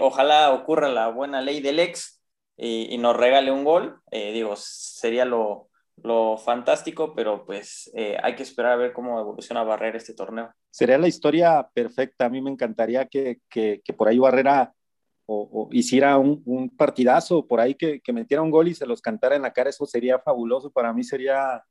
[0.00, 2.20] Ojalá ocurra la buena ley del ex
[2.56, 5.67] y, y nos regale un gol, digo, sería lo,
[6.02, 10.52] lo fantástico, pero pues eh, hay que esperar a ver cómo evoluciona Barrera este torneo.
[10.70, 12.26] Sería la historia perfecta.
[12.26, 14.72] A mí me encantaría que, que, por ahí Barrera
[15.26, 18.86] o, o hiciera un, un, partidazo, por ahí que, que, metiera un gol y se
[18.86, 19.70] los cantara en la cara.
[19.70, 20.70] Eso sería fabuloso.
[20.70, 21.62] Para mí sería,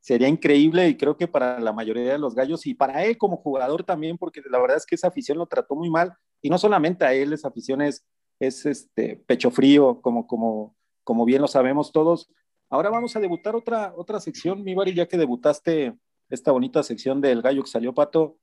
[0.00, 3.36] sería increíble y creo que para la mayoría de los gallos y para él como
[3.36, 6.58] jugador también, porque la verdad es que esa afición lo trató muy mal y no
[6.58, 8.04] solamente a él, esa afición es,
[8.40, 12.28] es este, pecho frío, como, como, como bien lo sabemos todos
[12.72, 15.92] Ahora vamos a debutar otra, otra sección, mi Bari, ya que debutaste
[16.30, 18.38] esta bonita sección del gallo que salió pato.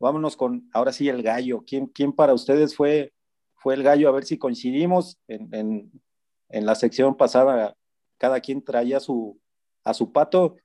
[0.00, 1.62] Vámonos con, ahora sí, el gallo.
[1.66, 3.12] ¿Quién, quién para ustedes fue,
[3.56, 4.08] fue el gallo?
[4.08, 5.18] A ver si coincidimos.
[5.28, 5.92] En,
[6.48, 7.76] en, la sección pasada,
[8.16, 9.38] cada quien traía su,
[9.84, 10.56] a su pato.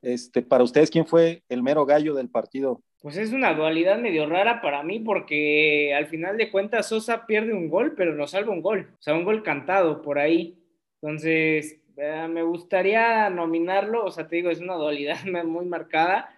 [0.00, 2.80] Este, para ustedes, ¿quién fue el mero gallo del partido?
[3.00, 7.54] Pues es una dualidad medio rara para mí porque al final de cuentas Sosa pierde
[7.54, 10.60] un gol, pero nos salva un gol, o sea, un gol cantado por ahí.
[11.02, 16.34] Entonces, Eh, me gustaría nominarlo, o sea, te digo, es una dualidad muy marcada,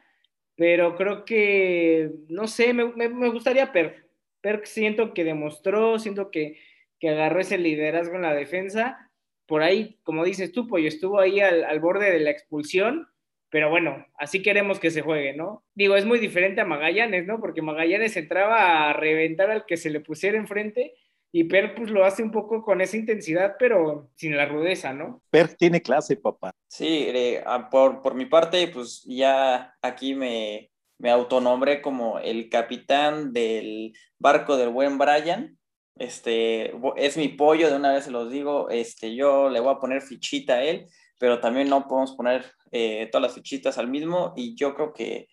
[0.56, 4.04] pero creo que, no sé, me, me, gustaría Per.
[4.40, 6.58] Per siento que demostró, siento que,
[7.00, 9.10] que, agarró ese liderazgo en la defensa.
[9.46, 13.08] Por ahí, como dices tú, pues estuvo ahí al, al borde de la expulsión,
[13.50, 15.64] pero bueno, así queremos que se juegue, ¿no?
[15.74, 17.40] Digo, es muy diferente a Magallanes, ¿no?
[17.40, 20.94] Porque Magallanes entraba a reventar al que se le pusiera enfrente
[21.36, 25.20] y Per pues lo hace un poco con esa intensidad, pero sin la rudeza, ¿no?
[25.30, 26.52] Per tiene clase, papá.
[26.68, 33.32] Sí, eh, por, por, mi parte, pues ya aquí me, me autonombré como el capitán
[33.32, 35.58] del barco del buen Brian.
[35.96, 39.80] Este, es mi pollo, de una vez se los digo, este, yo le voy a
[39.80, 40.86] poner fichita a él,
[41.18, 45.26] pero también no podemos poner eh, todas las fichitas al mismo y yo creo que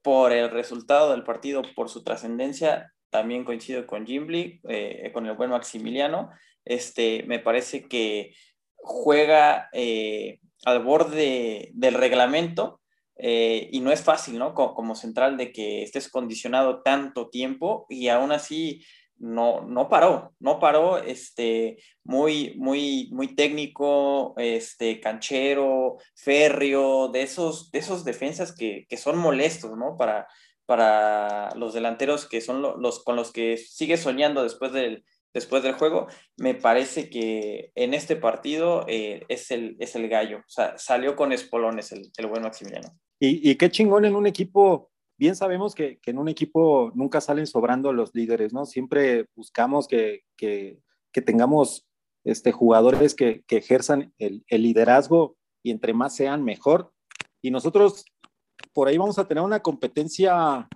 [0.00, 5.36] por el resultado del partido, por su trascendencia, también coincido con Jimby, eh, con el
[5.36, 6.30] buen Maximiliano.
[6.64, 8.34] Este, me parece que
[8.74, 12.80] juega eh, al borde del reglamento
[13.16, 14.54] eh, y no es fácil, ¿no?
[14.54, 18.82] Como, central de que estés condicionado tanto tiempo y aún así
[19.18, 27.70] no, no paró, no paró, este, muy, muy, muy técnico, este, canchero, férreo, de esos,
[27.70, 29.98] de esos defensas que, que son molestos, ¿no?
[29.98, 30.26] Para,
[30.66, 35.04] para los delanteros que son los con los que sigue soñando después del,
[35.34, 36.06] después del juego,
[36.36, 40.38] me parece que en este partido eh, es, el, es el gallo.
[40.38, 42.88] O sea, salió con espolones el, el buen Maximiliano.
[43.18, 44.90] Y, y, qué chingón en un equipo.
[45.16, 48.66] Bien sabemos que, que, en un equipo nunca salen sobrando los líderes, ¿no?
[48.66, 50.78] Siempre buscamos que, que,
[51.12, 51.86] que tengamos
[52.24, 56.92] este, jugadores que, ejerzan el, el liderazgo y entre más sean, mejor.
[57.40, 58.04] Y nosotros
[58.72, 60.68] por ahí vamos a tener una competencia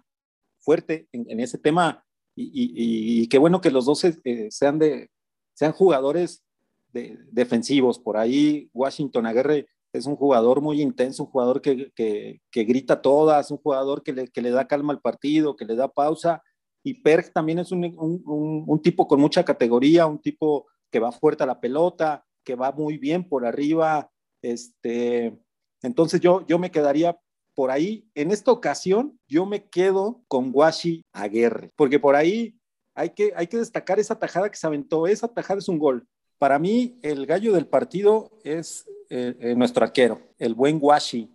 [0.61, 2.05] fuerte en, ese tema
[2.35, 5.11] y, qué bueno que los dos eh, sean, de,
[5.55, 6.45] sean jugadores
[6.93, 7.99] de, defensivos.
[7.99, 13.51] Por ahí Washington Aguirre es un jugador muy intenso, un jugador que, que, grita todas,
[13.51, 16.43] un jugador que le, que le, da calma al partido, que le da pausa.
[16.85, 21.12] Y Perk también es un, un, un, tipo con mucha categoría, un tipo que va
[21.12, 24.11] fuerte a la pelota, que va muy bien por arriba.
[24.43, 25.37] Este,
[25.83, 27.18] entonces yo, yo me quedaría
[27.57, 32.61] por ahí, en esta ocasión, yo me quedo con Washi Aguirre, porque por ahí
[32.95, 35.07] hay que, hay que destacar esa tajada que se aventó.
[35.07, 36.07] Esa tajada es un gol.
[36.37, 41.31] Para mí, el gallo del partido es eh, eh, nuestro arquero, el buen Washi.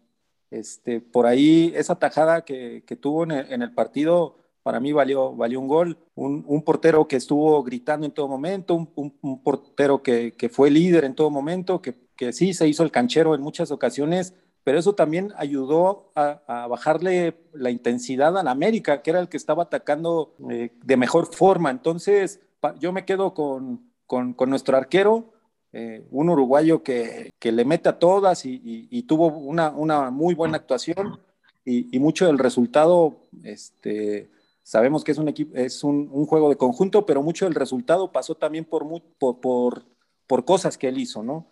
[0.52, 3.32] Este, por ahí, esa tajada que, tuvo en
[3.64, 5.98] el, partido, para mí valió, valió un gol.
[6.14, 11.32] Un, portero que estuvo gritando en todo momento, un, portero que, fue líder en todo
[11.32, 16.68] momento, que sí se hizo el canchero en muchas ocasiones, pero eso también ayudó a,
[16.68, 21.34] bajarle la intensidad a la América, que era el que estaba atacando eh, de mejor
[21.34, 21.72] forma.
[21.72, 22.40] Entonces,
[22.80, 25.34] yo me quedo con, con, nuestro arquero,
[25.74, 30.58] eh, un uruguayo que, que, le mete a todas y, tuvo una, una, muy buena
[30.58, 31.20] actuación
[31.66, 34.30] y, mucho del resultado, este,
[34.62, 38.36] sabemos que es un, equipo, es un, juego de conjunto, pero mucho del resultado pasó
[38.36, 38.86] también por,
[39.18, 39.86] por,
[40.28, 41.48] por cosas que él hizo, ¿no?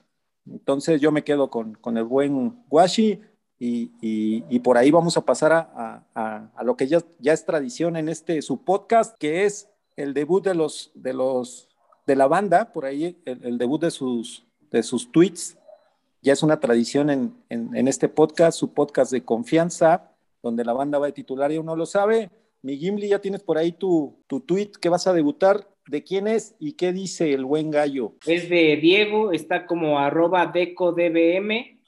[0.51, 3.21] Entonces yo me quedo con, con el buen Washi
[3.61, 7.43] y, y, por ahí vamos a pasar a, a, a, lo que ya, ya es
[7.43, 11.67] tradición en este su podcast, que es el debut de los de los
[12.07, 15.57] de la banda, por ahí el, debut de sus de sus tweets.
[16.21, 20.73] Ya es una tradición en, en, en, este podcast, su podcast de confianza, donde la
[20.73, 22.31] banda va de titular y uno lo sabe.
[22.61, 26.27] Mi Gimli, ya tienes por ahí tu, tu tweet que vas a debutar ¿De quién
[26.27, 28.13] es y qué dice el buen gallo?
[28.27, 31.79] Es de Diego, está como arroba decodbm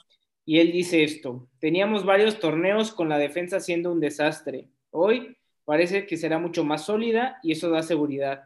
[0.43, 1.47] y él dice esto.
[1.59, 4.69] Teníamos varios torneos con la defensa siendo un desastre.
[4.89, 8.45] Hoy parece que será mucho más sólida y eso da seguridad.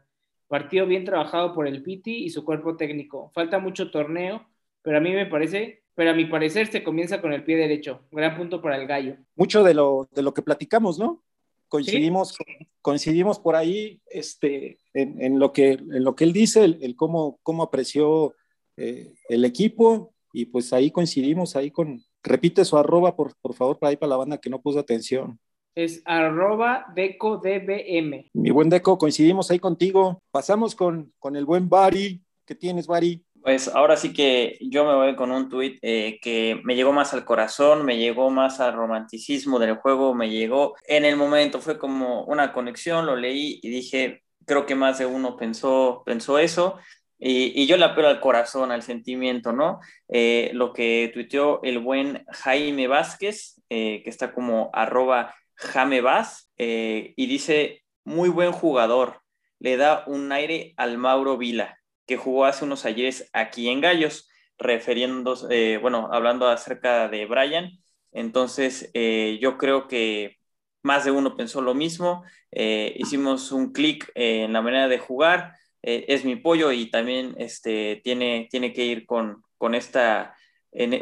[0.49, 3.32] Partido bien trabajado por el Piti y su cuerpo técnico.
[3.34, 4.45] Falta mucho torneo,
[4.82, 8.01] pero a mí me parece, pero a mi parecer se comienza con el pie derecho.
[8.12, 9.16] Gran punto para el gallo.
[9.38, 11.24] Mucho de lo, de lo que platicamos, ¿no?
[11.68, 12.38] Coincidimos,
[12.82, 16.95] coincidimos por ahí este, en, en, lo que, en lo que él dice, el, el
[16.95, 18.36] cómo, cómo apreció
[18.78, 23.80] eh, el equipo y pues ahí coincidimos ahí con, repite su arroba por, por favor
[23.80, 25.39] para ahí para la banda que no puso atención.
[25.76, 28.30] Es arroba decodbm.
[28.34, 30.22] Mi buen Deco, coincidimos ahí contigo.
[30.32, 32.24] Pasamos con, con el buen Bari.
[32.45, 33.25] ¿Qué tienes, Bari?
[33.46, 37.14] Pues ahora sí que yo me voy con un tuit eh, que me llegó más
[37.14, 41.78] al corazón, me llegó más al romanticismo del juego, me llegó en el momento, fue
[41.78, 46.80] como una conexión, lo leí y dije, creo que más de uno pensó, pensó eso.
[47.20, 49.80] Y, y yo le apelo al corazón, al sentimiento, ¿no?
[50.10, 56.52] Eh, lo que tuiteó el buen Jaime Vázquez, eh, que está como arroba Jame Vaz,
[56.58, 59.22] y dice, muy buen jugador,
[59.60, 64.30] le da un aire al Mauro Vila que jugó hace unos ayeres aquí en Gallos.
[64.58, 67.78] refiriéndose, bueno, hablando acerca de Brian.
[68.14, 70.38] Entonces, yo creo que
[70.82, 76.24] más de uno pensó lo mismo, hicimos un clic en la manera de jugar, es
[76.24, 80.36] mi pollo y también este, tiene, tiene que ir con, con esta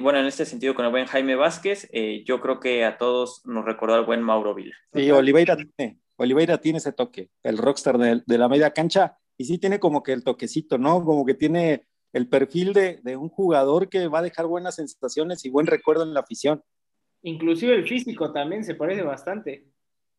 [0.01, 3.41] bueno, en este sentido, con el buen Jaime Vázquez, eh, yo creo que a todos
[3.45, 4.75] nos recordó al buen Mauro Vila.
[4.93, 9.57] Sí, Oliveira tiene, Oliveira tiene ese toque, el rockstar de, la media cancha, y sí
[9.57, 11.03] tiene como que el toquecito, ¿no?
[11.03, 15.43] Como que tiene el perfil de, de, un jugador que va a dejar buenas sensaciones
[15.45, 16.63] y buen recuerdo en la afición.
[17.23, 19.65] Inclusive el físico también se parece bastante.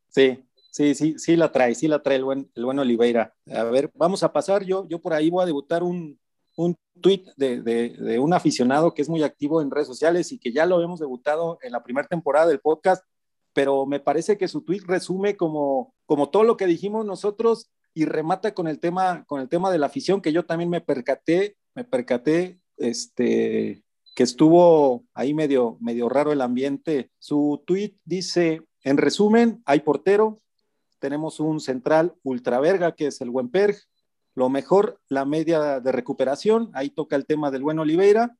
[0.09, 3.35] Sí, sí, sí, sí la trae, sí la trae el buen, el buen Oliveira.
[3.55, 6.19] A ver, vamos a pasar, yo, yo por ahí voy a debutar un,
[6.57, 10.67] un tweet de, un aficionado que es muy activo en redes sociales y que ya
[10.67, 13.05] lo hemos debutado en la primera temporada del podcast,
[13.53, 18.05] pero me parece que su tweet resume como, como todo lo que dijimos nosotros y
[18.05, 21.57] remata con el tema, con el tema de la afición, que yo también me percaté,
[21.75, 23.85] me percaté, este,
[24.15, 27.11] que estuvo ahí medio, medio raro el ambiente.
[27.19, 30.41] Su tweet dice, en resumen, hay portero,
[30.99, 33.77] tenemos un central ultraverga que es el Wemperg,
[34.35, 38.37] lo mejor, la media de recuperación, ahí toca el tema del buen Oliveira,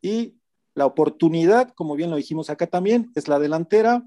[0.00, 0.38] y
[0.74, 4.02] la oportunidad, como bien lo dijimos acá también, es la delantera,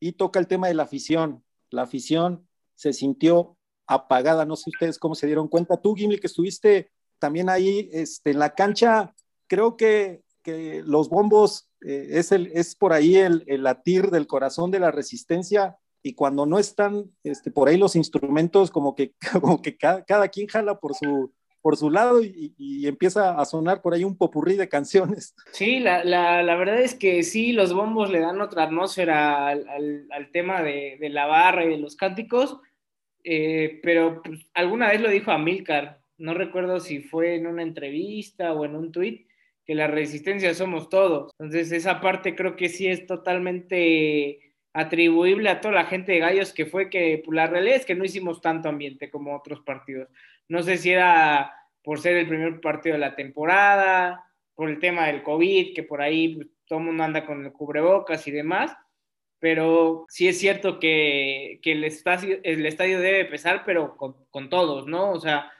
[0.00, 1.42] y toca el tema de la afición.
[1.70, 3.56] La afición se sintió
[3.86, 5.80] apagada, no sé ustedes cómo se dieron cuenta.
[5.80, 9.14] Tú, Gimli, que estuviste también ahí este, en la cancha,
[9.46, 14.70] creo que, que los bombos eh, es, el, es por ahí el, latir del corazón
[14.70, 19.62] de la resistencia y cuando no están este, por ahí los instrumentos, como que, como
[19.62, 23.82] que cada, cada quien jala por su, por su lado y, y, empieza a sonar
[23.82, 25.34] por ahí un popurrí de canciones.
[25.52, 29.68] Sí, la, la, la, verdad es que sí, los bombos le dan otra atmósfera al,
[29.68, 32.58] al, al tema de, de, la barra y de los cánticos,
[33.24, 38.52] eh, pero pues, alguna vez lo dijo Amilcar, no recuerdo si fue en una entrevista
[38.52, 39.26] o en un tuit,
[39.64, 41.32] que la resistencia somos todos.
[41.38, 46.52] Entonces esa parte creo que sí es totalmente atribuible a toda la gente de Gallos
[46.52, 50.08] que fue que pues, la realidad es que no hicimos tanto ambiente como otros partidos.
[50.48, 51.52] No sé si era
[51.82, 56.00] por ser el primer partido de la temporada, por el tema del COVID, que por
[56.00, 58.76] ahí pues, todo el mundo anda con el cubrebocas y demás,
[59.42, 64.86] pero sí es cierto que, que el, estadio, el estadio debe pesar, pero con, todos,
[64.86, 65.10] ¿no?
[65.10, 65.50] O sea,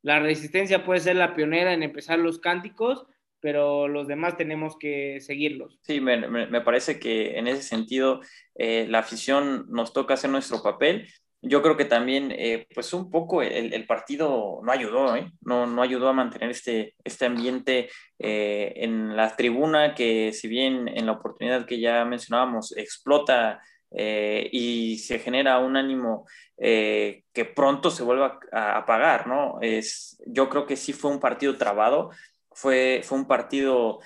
[0.00, 3.04] la resistencia puede ser la pionera en empezar los cánticos,
[3.38, 5.78] pero los demás tenemos que seguirlos.
[5.82, 8.22] Sí, me, me, parece que en ese sentido
[8.54, 11.06] eh, la afición nos toca hacer nuestro papel.
[11.42, 15.30] Yo creo que también, eh, pues un poco el, el, partido no ayudó, ¿eh?
[15.42, 20.88] no, no ayudó a mantener este, este ambiente eh, en la tribuna que si bien
[20.88, 23.60] en la oportunidad que ya mencionábamos explota
[23.98, 26.26] y se genera un ánimo
[26.58, 29.58] que pronto se vuelva a apagar, ¿no?
[29.62, 32.10] Es, yo creo que sí fue un partido trabado,
[32.52, 34.00] fue, fue un partido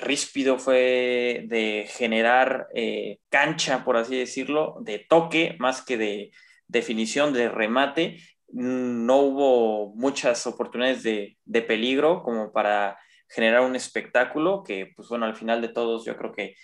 [0.00, 2.66] ríspido, fue de generar
[3.30, 6.32] cancha, por así decirlo, de toque más que de
[6.68, 8.18] definición, de remate.
[8.48, 12.98] No hubo muchas oportunidades de, de peligro como para
[13.28, 16.54] generar un espectáculo que, pues bueno, al final de todos yo creo que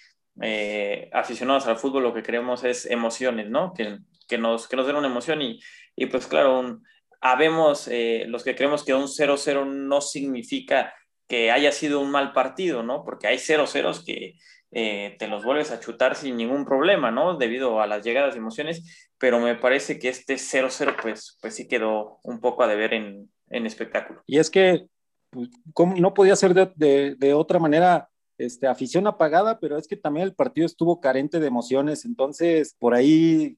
[0.40, 3.72] eh, aficionados al fútbol lo que queremos es emociones, ¿no?
[3.74, 3.98] Que,
[4.28, 5.60] que, nos, que nos den una emoción y,
[5.96, 6.80] y pues claro,
[7.20, 10.94] habemos eh, los que creemos que un 0-0 no significa
[11.28, 13.04] que haya sido un mal partido, ¿no?
[13.04, 14.34] Porque hay 0 ceros que
[14.72, 17.36] eh, te los vuelves a chutar sin ningún problema, ¿no?
[17.36, 21.68] Debido a las llegadas de emociones, pero me parece que este 0-0 pues, pues sí
[21.68, 24.22] quedó un poco a deber en, en espectáculo.
[24.26, 24.86] Y es que
[25.30, 25.94] pues, ¿cómo?
[25.96, 28.08] no podía ser de, de, de, otra manera.
[28.38, 32.92] Este, afición apagada, pero es que también el partido estuvo carente de emociones, entonces por
[32.92, 33.56] ahí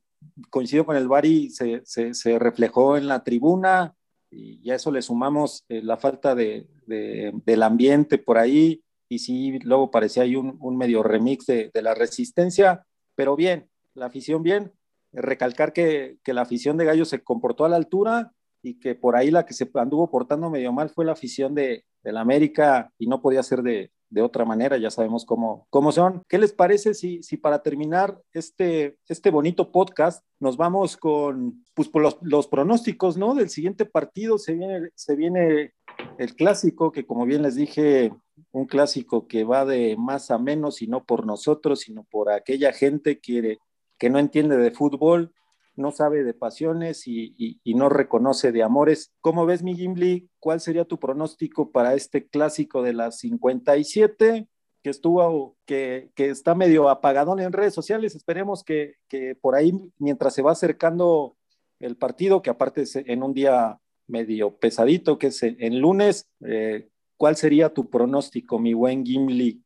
[0.50, 3.94] coincido con el Bari, se, se, se reflejó en la tribuna,
[4.30, 8.82] y a eso le sumamos eh, la falta de, de, del ambiente por ahí,
[9.14, 12.84] y sí, luego parecía ahí un, un medio remix de, de, la resistencia,
[13.14, 14.72] pero bien, la afición bien,
[15.12, 19.16] recalcar que, que la afición de Gallo se comportó a la altura y que por
[19.16, 22.90] ahí la que se anduvo portando medio mal fue la afición de, de la América
[22.98, 26.22] y no podía ser de, de otra manera, ya sabemos cómo, cómo son.
[26.28, 31.88] ¿Qué les parece si, si para terminar este, este bonito podcast nos vamos con, pues,
[31.88, 33.34] por los, los, pronósticos, ¿no?
[33.34, 35.72] Del siguiente partido se viene, se viene
[36.18, 38.12] el clásico, que como bien les dije,
[38.52, 42.72] un clásico que va de más a menos y no por nosotros, sino por aquella
[42.72, 43.58] gente que,
[43.98, 45.32] que no entiende de fútbol,
[45.76, 49.12] no sabe de pasiones y, y, no reconoce de amores.
[49.20, 50.28] ¿Cómo ves, mi Gimli?
[50.38, 54.48] ¿Cuál sería tu pronóstico para este clásico de las 57?
[54.84, 58.14] que estuvo, que, que está medio apagadón en redes sociales.
[58.14, 61.38] Esperemos que, que, por ahí, mientras se va acercando
[61.80, 66.90] el partido, que aparte es en un día medio pesadito, que es en lunes, eh,
[67.16, 69.62] ¿cuál sería tu pronóstico, mi buen Gimli?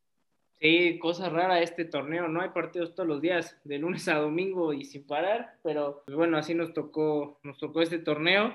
[0.60, 4.72] Sí, cosa rara este torneo, no hay partidos todos los días, de lunes a domingo
[4.72, 8.54] y sin parar, pero pues bueno, así nos tocó, nos tocó este torneo.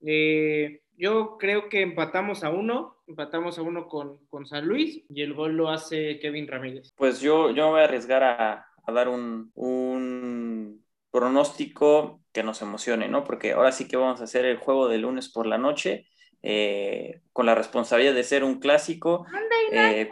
[0.00, 5.22] Eh, yo creo que empatamos a uno, empatamos a uno con, con, San Luis y
[5.22, 6.92] el gol lo hace Kevin Ramírez.
[6.96, 12.62] Pues yo, yo me voy a arriesgar a, a dar un, un, pronóstico que nos
[12.62, 13.22] emocione, ¿no?
[13.22, 16.06] Porque ahora sí que vamos a hacer el juego de lunes por la noche.
[16.42, 19.26] Eh, con la responsabilidad de ser un clásico.
[19.70, 20.10] Eh,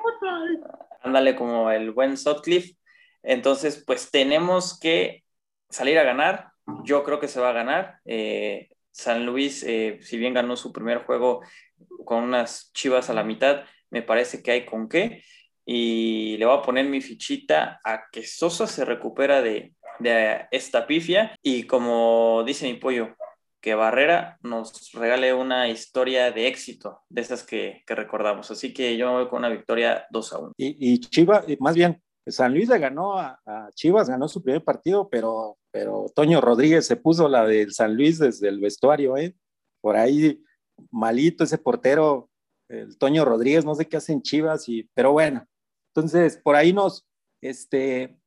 [1.03, 2.77] ándale como el buen Sutcliffe.
[3.23, 5.25] Entonces, pues tenemos que
[5.69, 6.53] salir a ganar.
[6.85, 7.99] Yo creo que se va a ganar.
[8.05, 11.43] Eh, San Luis, si bien ganó su primer juego
[12.05, 15.23] con unas chivas a la mitad, me parece que hay con qué.
[15.65, 20.87] Y le voy a poner mi fichita a que Sosa se recupera de, de esta
[20.87, 21.37] pifia.
[21.43, 23.15] Y como dice mi pollo,
[23.61, 28.51] que Barrera nos regale una historia de éxito, de esas que, recordamos.
[28.51, 30.53] Así que yo me voy con una victoria 2 a 1.
[30.57, 34.63] Y, y Chivas, más bien, San Luis le ganó a, a, Chivas, ganó su primer
[34.63, 39.35] partido, pero, pero Toño Rodríguez se puso la del San Luis desde el vestuario, ¿eh?
[39.81, 40.43] Por ahí
[40.91, 42.31] malito ese portero,
[42.69, 45.47] el Toño Rodríguez, no sé qué hacen Chivas, y, pero bueno,
[45.95, 47.07] entonces por ahí nos,
[47.43, 48.20] este,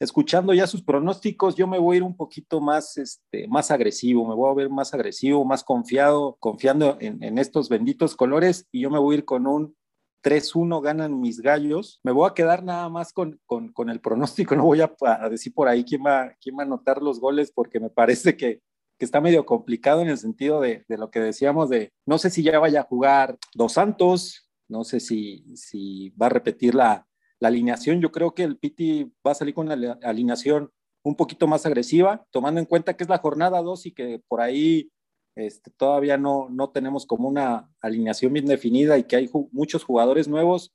[0.00, 4.26] escuchando ya sus pronósticos, yo me voy a ir un poquito más, este, más agresivo,
[4.26, 8.90] me voy a ver más agresivo, más confiado, confiando en, estos benditos colores y yo
[8.90, 9.76] me voy a ir con un
[10.24, 12.00] 3-1 ganan mis gallos.
[12.02, 15.28] Me voy a quedar nada más con, con, con el pronóstico, no voy a, a,
[15.28, 18.62] decir por ahí quién va, quién va a anotar los goles porque me parece que,
[18.98, 22.30] que está medio complicado en el sentido de, de, lo que decíamos de, no sé
[22.30, 27.06] si ya vaya a jugar Dos Santos, no sé si, si va a repetir la,
[27.40, 30.70] la alineación, yo creo que el Piti va a salir con la alineación
[31.02, 34.40] un poquito más agresiva, tomando en cuenta que es la jornada 2 y que por
[34.40, 34.90] ahí
[35.34, 40.28] este, todavía no, no tenemos como una alineación bien definida y que hay muchos jugadores
[40.28, 40.72] nuevos.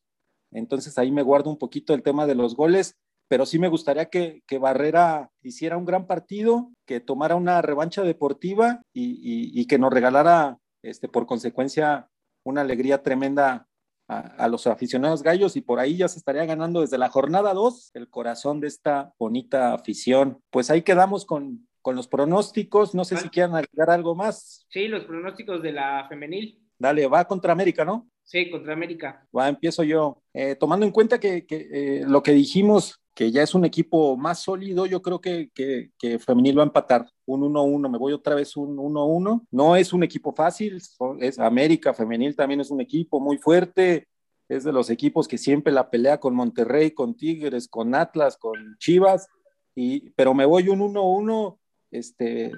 [0.51, 2.95] Entonces ahí me guardo un poquito el tema de los goles,
[3.27, 8.01] pero sí me gustaría que, que Barrera hiciera un gran partido, que tomara una revancha
[8.03, 12.09] deportiva y, y, y que nos regalara, este, por consecuencia,
[12.43, 13.67] una alegría tremenda
[14.07, 17.53] a, a, los aficionados gallos y por ahí ya se estaría ganando desde la jornada
[17.53, 20.41] 2 el corazón de esta bonita afición.
[20.49, 22.95] Pues ahí quedamos con, con los pronósticos.
[22.95, 24.65] No sé si quieran agregar algo más.
[24.69, 26.59] Sí, los pronósticos de la femenil.
[26.79, 28.09] Dale, va contra América, ¿no?
[28.23, 29.25] Sí, contra América.
[29.35, 30.23] Va, empiezo yo.
[30.33, 34.17] Eh, tomando en cuenta que, que eh, lo que dijimos, que ya es un equipo
[34.17, 38.35] más sólido, yo creo que, que, Femenil va a empatar un 1-1, me voy otra
[38.35, 39.47] vez un 1-1.
[39.51, 40.81] No es un equipo fácil,
[41.19, 44.09] es América Femenil también es un equipo muy fuerte,
[44.49, 48.75] es de los equipos que siempre la pelea con Monterrey, con Tigres, con Atlas, con
[48.79, 49.27] Chivas,
[49.73, 51.57] y, pero me voy un 1-1,
[51.91, 52.51] este,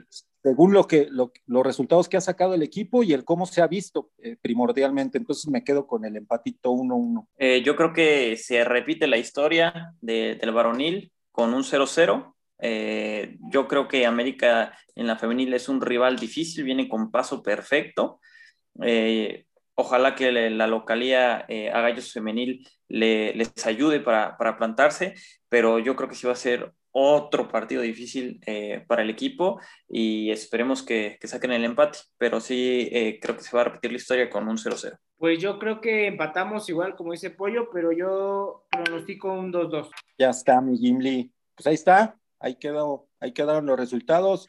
[0.47, 3.61] según lo que, lo, los resultados que ha sacado el equipo y el cómo se
[3.61, 5.17] ha visto eh, primordialmente.
[5.17, 7.27] Entonces me quedo con el empatito 1-1.
[7.37, 12.33] Eh, yo creo que se repite la historia de, del varonil con un 0-0.
[12.59, 17.43] Eh, yo creo que América en la femenil es un rival difícil, viene con paso
[17.43, 18.21] perfecto.
[19.79, 25.13] Ojalá que la localía a Gallos Femenil le, les ayude para, para, plantarse,
[25.49, 29.61] pero yo creo que sí va a ser otro partido difícil eh, para el equipo
[29.87, 33.65] y esperemos que, que, saquen el empate, pero sí eh, creo que se va a
[33.65, 34.97] repetir la historia con un 0-0.
[35.15, 39.89] Pues yo creo que empatamos igual como dice Pollo, pero yo pronostico un 2-2.
[40.17, 41.31] Ya está, mi Gimli.
[41.55, 44.47] Pues ahí está, ahí, quedó, ahí quedaron los resultados.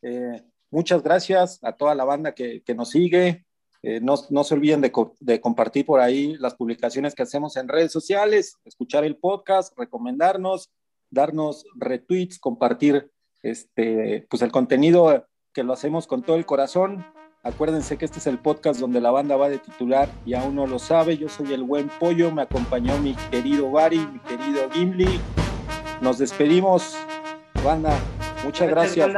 [0.00, 0.40] Eh,
[0.70, 3.44] muchas gracias a toda la banda que, que nos sigue.
[3.82, 7.56] Eh, no, no, se olviden de, co de, compartir por ahí las publicaciones que hacemos
[7.56, 10.70] en redes sociales, escuchar el podcast, recomendarnos,
[11.12, 17.06] darnos retweets, compartir este, pues el contenido que lo hacemos con todo el corazón.
[17.44, 20.66] Acuérdense que este es el podcast donde la banda va de titular y aún no
[20.66, 21.16] lo sabe.
[21.18, 25.20] Yo soy el buen pollo, me acompañó mi querido Bari, mi querido Gimli.
[26.00, 26.96] Nos despedimos,
[27.64, 27.96] banda.
[28.44, 29.10] Muchas gracias.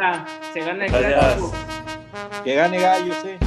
[0.52, 1.52] Se gana el gracias.
[2.42, 3.43] Que gane gallo, sí.